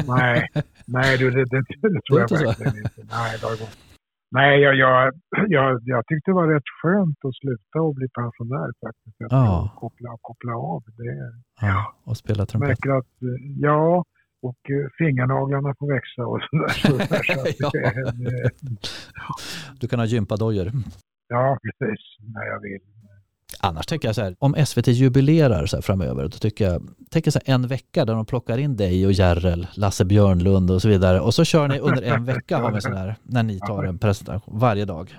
[0.07, 0.49] nej,
[0.85, 3.01] nej du, det, det, det tror jag verkligen inte.
[3.11, 3.67] Nej, det
[4.31, 5.13] Nej, jag, jag,
[5.47, 9.21] jag, jag tyckte det var rätt skönt att sluta och bli pensionär faktiskt.
[9.21, 9.73] Att ja.
[9.79, 10.83] koppla, koppla av.
[10.97, 12.71] Det, ja, och spela trumpet.
[12.71, 13.07] Att,
[13.57, 14.03] ja,
[14.41, 16.69] och eh, fingrarnaglarna får växa och sådär.
[16.77, 17.71] Så
[19.15, 19.33] ja.
[19.79, 20.71] du kan ha gympadojor.
[21.27, 21.99] Ja, precis.
[22.33, 22.79] När jag vill.
[23.59, 27.31] Annars tänker jag så här, om SVT jubilerar så här framöver, då tycker jag, tänker
[27.31, 31.19] så en vecka där de plockar in dig och Järrel, Lasse Björnlund och så vidare
[31.19, 33.99] och så kör ni under en vecka har vi sån här, när ni tar en
[33.99, 35.17] presentation varje dag.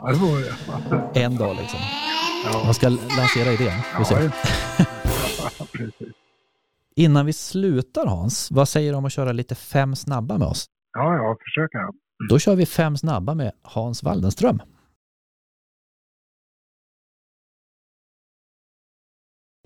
[1.15, 1.81] En dag liksom.
[2.65, 3.81] Man ska lansera idén.
[4.11, 4.31] Vi.
[7.05, 10.67] Innan vi slutar Hans, vad säger du om att köra lite fem snabba med oss?
[10.93, 11.79] Ja, ja, försöka.
[12.29, 14.63] Då kör vi fem snabba med Hans Waldenström.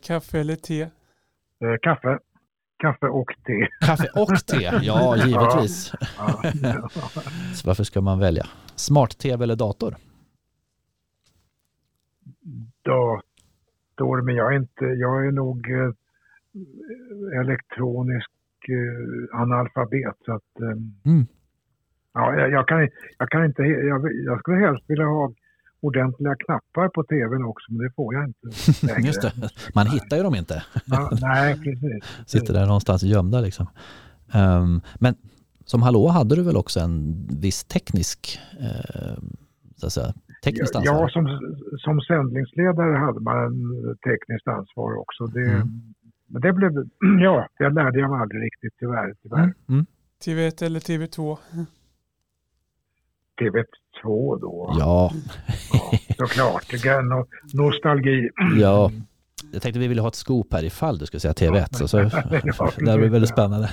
[0.03, 0.83] Kaffe eller te?
[0.83, 0.89] Eh,
[1.83, 2.19] kaffe.
[2.77, 3.69] Kaffe och te.
[3.87, 5.93] Kaffe och te, ja givetvis.
[6.19, 6.43] Ja.
[6.63, 6.89] Ja.
[7.55, 8.47] Så varför ska man välja?
[8.77, 9.95] Smart-tv eller dator?
[12.85, 15.93] Dator, men jag är, inte, jag är nog eh,
[17.41, 18.31] elektronisk
[18.69, 20.17] eh, analfabet.
[20.25, 21.27] Så att, eh, mm.
[22.15, 22.89] ja, jag, jag, kan,
[23.19, 25.33] jag kan inte, jag, jag skulle helst vilja ha
[25.81, 29.01] ordentliga knappar på tvn också, men det får jag inte längre.
[29.07, 29.33] Just det.
[29.75, 30.63] Man hittar ju dem inte.
[30.85, 32.05] Ja, nej, precis.
[32.27, 33.67] Sitter där någonstans gömda liksom.
[34.35, 35.15] Um, men
[35.65, 39.23] Som Hallå hade du väl också en viss teknisk, eh,
[39.77, 40.13] så att säga,
[40.45, 40.95] tekniskt ansvar?
[40.95, 41.25] Ja, som,
[41.79, 45.27] som sändningsledare hade man en tekniskt ansvar också.
[45.27, 45.95] Det, mm.
[46.27, 46.71] Men det blev,
[47.23, 49.15] ja, det lärde jag mig aldrig riktigt tyvärr.
[49.23, 49.43] tyvärr.
[49.43, 49.55] Mm.
[49.69, 49.87] Mm.
[50.25, 51.39] TV1 eller TV2?
[54.03, 54.75] TV2 då.
[54.79, 55.13] Ja.
[55.73, 56.73] ja såklart,
[57.05, 58.31] no nostalgi.
[58.61, 58.91] Ja.
[59.53, 61.75] Jag tänkte vi ville ha ett scoop här ifall du skulle säga TV1.
[61.75, 61.99] Så, så,
[62.77, 63.71] det blir väldigt spännande.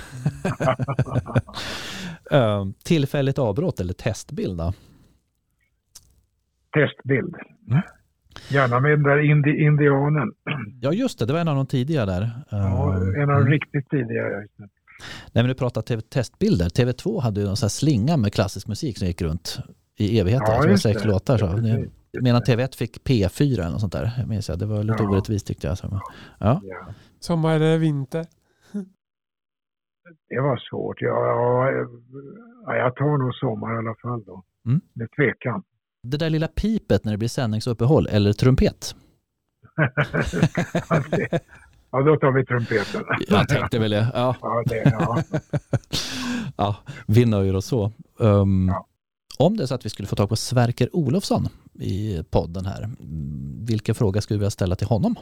[2.31, 4.73] um, tillfälligt avbrott eller testbild då?
[6.73, 7.35] Testbild.
[7.69, 7.81] Mm.
[8.49, 10.31] Gärna med den där indi indianen.
[10.81, 12.31] Ja just det, det var en av de tidigare där.
[12.49, 13.47] Ja, en av de mm.
[13.47, 14.47] riktigt tidigare.
[14.57, 16.65] Nej men du pratar testbilder.
[16.65, 19.59] TV2 hade ju en sån här slinga med klassisk musik som gick runt
[19.97, 20.53] i evigheter.
[20.53, 21.37] Ja, det var sex låtar.
[21.37, 21.47] Så.
[22.21, 24.11] Medan TV1 fick P4 eller något sånt där.
[24.17, 24.59] Jag minns jag.
[24.59, 25.09] Det var lite ja.
[25.09, 25.77] orättvist tyckte jag.
[25.77, 26.01] Så,
[26.39, 26.61] ja.
[26.63, 26.85] ja.
[27.19, 28.25] Sommar eller vinter?
[30.29, 31.01] Det var svårt.
[31.01, 31.09] Ja,
[32.65, 34.43] ja, jag tar nog sommar i alla fall då.
[34.65, 34.81] Mm.
[34.93, 35.63] Med tvekan.
[36.03, 38.95] Det där lilla pipet när det blir sändningsuppehåll eller trumpet?
[41.91, 43.03] ja, då tar vi trumpeten.
[43.27, 44.07] jag tänkte väl det.
[44.13, 45.23] Ja, ja, det, ja.
[46.57, 46.75] ja
[47.07, 47.91] vi nöjer oss så.
[48.17, 48.87] Um, ja.
[49.39, 52.89] Om det är så att vi skulle få tag på Sverker Olofsson i podden här,
[53.67, 55.15] vilken fråga skulle vi vilja ställa till honom?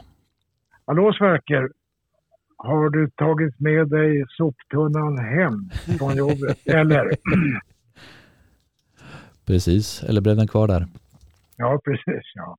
[0.86, 1.70] Hallå Sverker!
[2.56, 6.58] Har du tagit med dig soptunnan hem från jobbet?
[6.66, 7.16] Eller?
[9.46, 10.86] Precis, eller blev den kvar där?
[11.56, 12.32] Ja, precis.
[12.34, 12.56] Ja.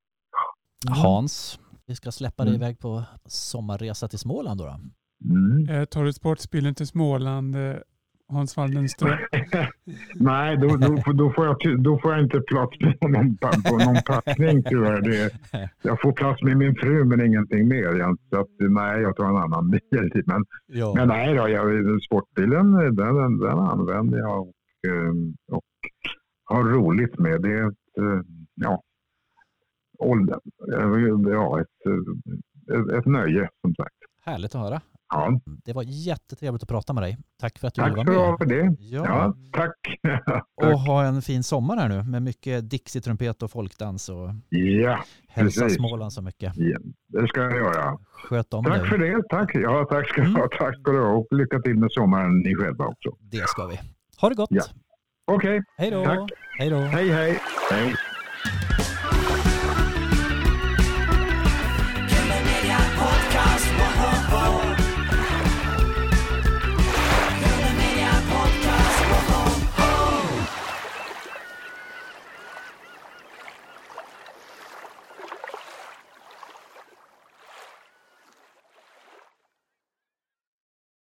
[0.88, 2.62] Hans, vi ska släppa dig mm.
[2.62, 4.64] iväg på sommarresa till Småland då.
[4.64, 4.80] då.
[5.34, 5.68] Mm.
[5.68, 7.76] Eh, tar du sportspilen till Småland eh,
[8.28, 9.18] Hans Waldenström?
[10.14, 14.02] Nej, då, då, då, får jag, då får jag inte plats på någon, på någon
[14.06, 15.00] packning tyvärr.
[15.00, 15.32] Det,
[15.82, 18.16] jag får plats med min fru men ingenting mer.
[18.30, 20.22] Så att, nej, jag tar en annan bil.
[20.26, 20.94] Men, ja.
[20.96, 24.54] men nej, då, jag, sportbilen den, den, den använder jag och,
[24.88, 25.12] eh,
[25.56, 25.64] och
[26.44, 27.42] har roligt med.
[27.42, 28.20] Det är ett, eh,
[28.54, 28.82] ja,
[29.98, 30.40] ålder,
[31.30, 31.66] ja, ett,
[32.72, 33.94] ett, ett nöje som sagt.
[34.24, 34.80] Härligt att höra.
[35.08, 35.40] Ja.
[35.64, 37.18] Det var jättetrevligt att prata med dig.
[37.40, 38.38] Tack för att du tack ville vara med.
[38.38, 38.76] Tack för det.
[38.78, 39.04] Ja.
[39.06, 39.74] ja tack.
[40.72, 44.08] och ha en fin sommar här nu med mycket Dixie-trumpet och folkdans.
[44.08, 45.78] Och ja, hälsa precis.
[45.78, 46.52] Småland så mycket.
[46.56, 46.78] Ja,
[47.08, 47.98] det ska jag göra.
[48.28, 48.88] Sköt om tack dig.
[48.88, 49.22] för det.
[49.28, 49.54] Tack.
[49.54, 50.40] Ja, tack ska du mm.
[50.40, 50.48] ha.
[50.58, 51.12] Tack ska du ha.
[51.12, 53.10] Och lycka till med sommaren ni själva också.
[53.20, 53.80] Det ska vi.
[54.20, 54.48] Ha det gott.
[54.50, 54.62] Ja.
[55.30, 55.58] Okej.
[55.58, 55.62] Okay.
[55.76, 56.26] Hej då.
[56.58, 56.76] Hej då.
[56.76, 57.40] Hej, hej.
[57.70, 57.94] hej.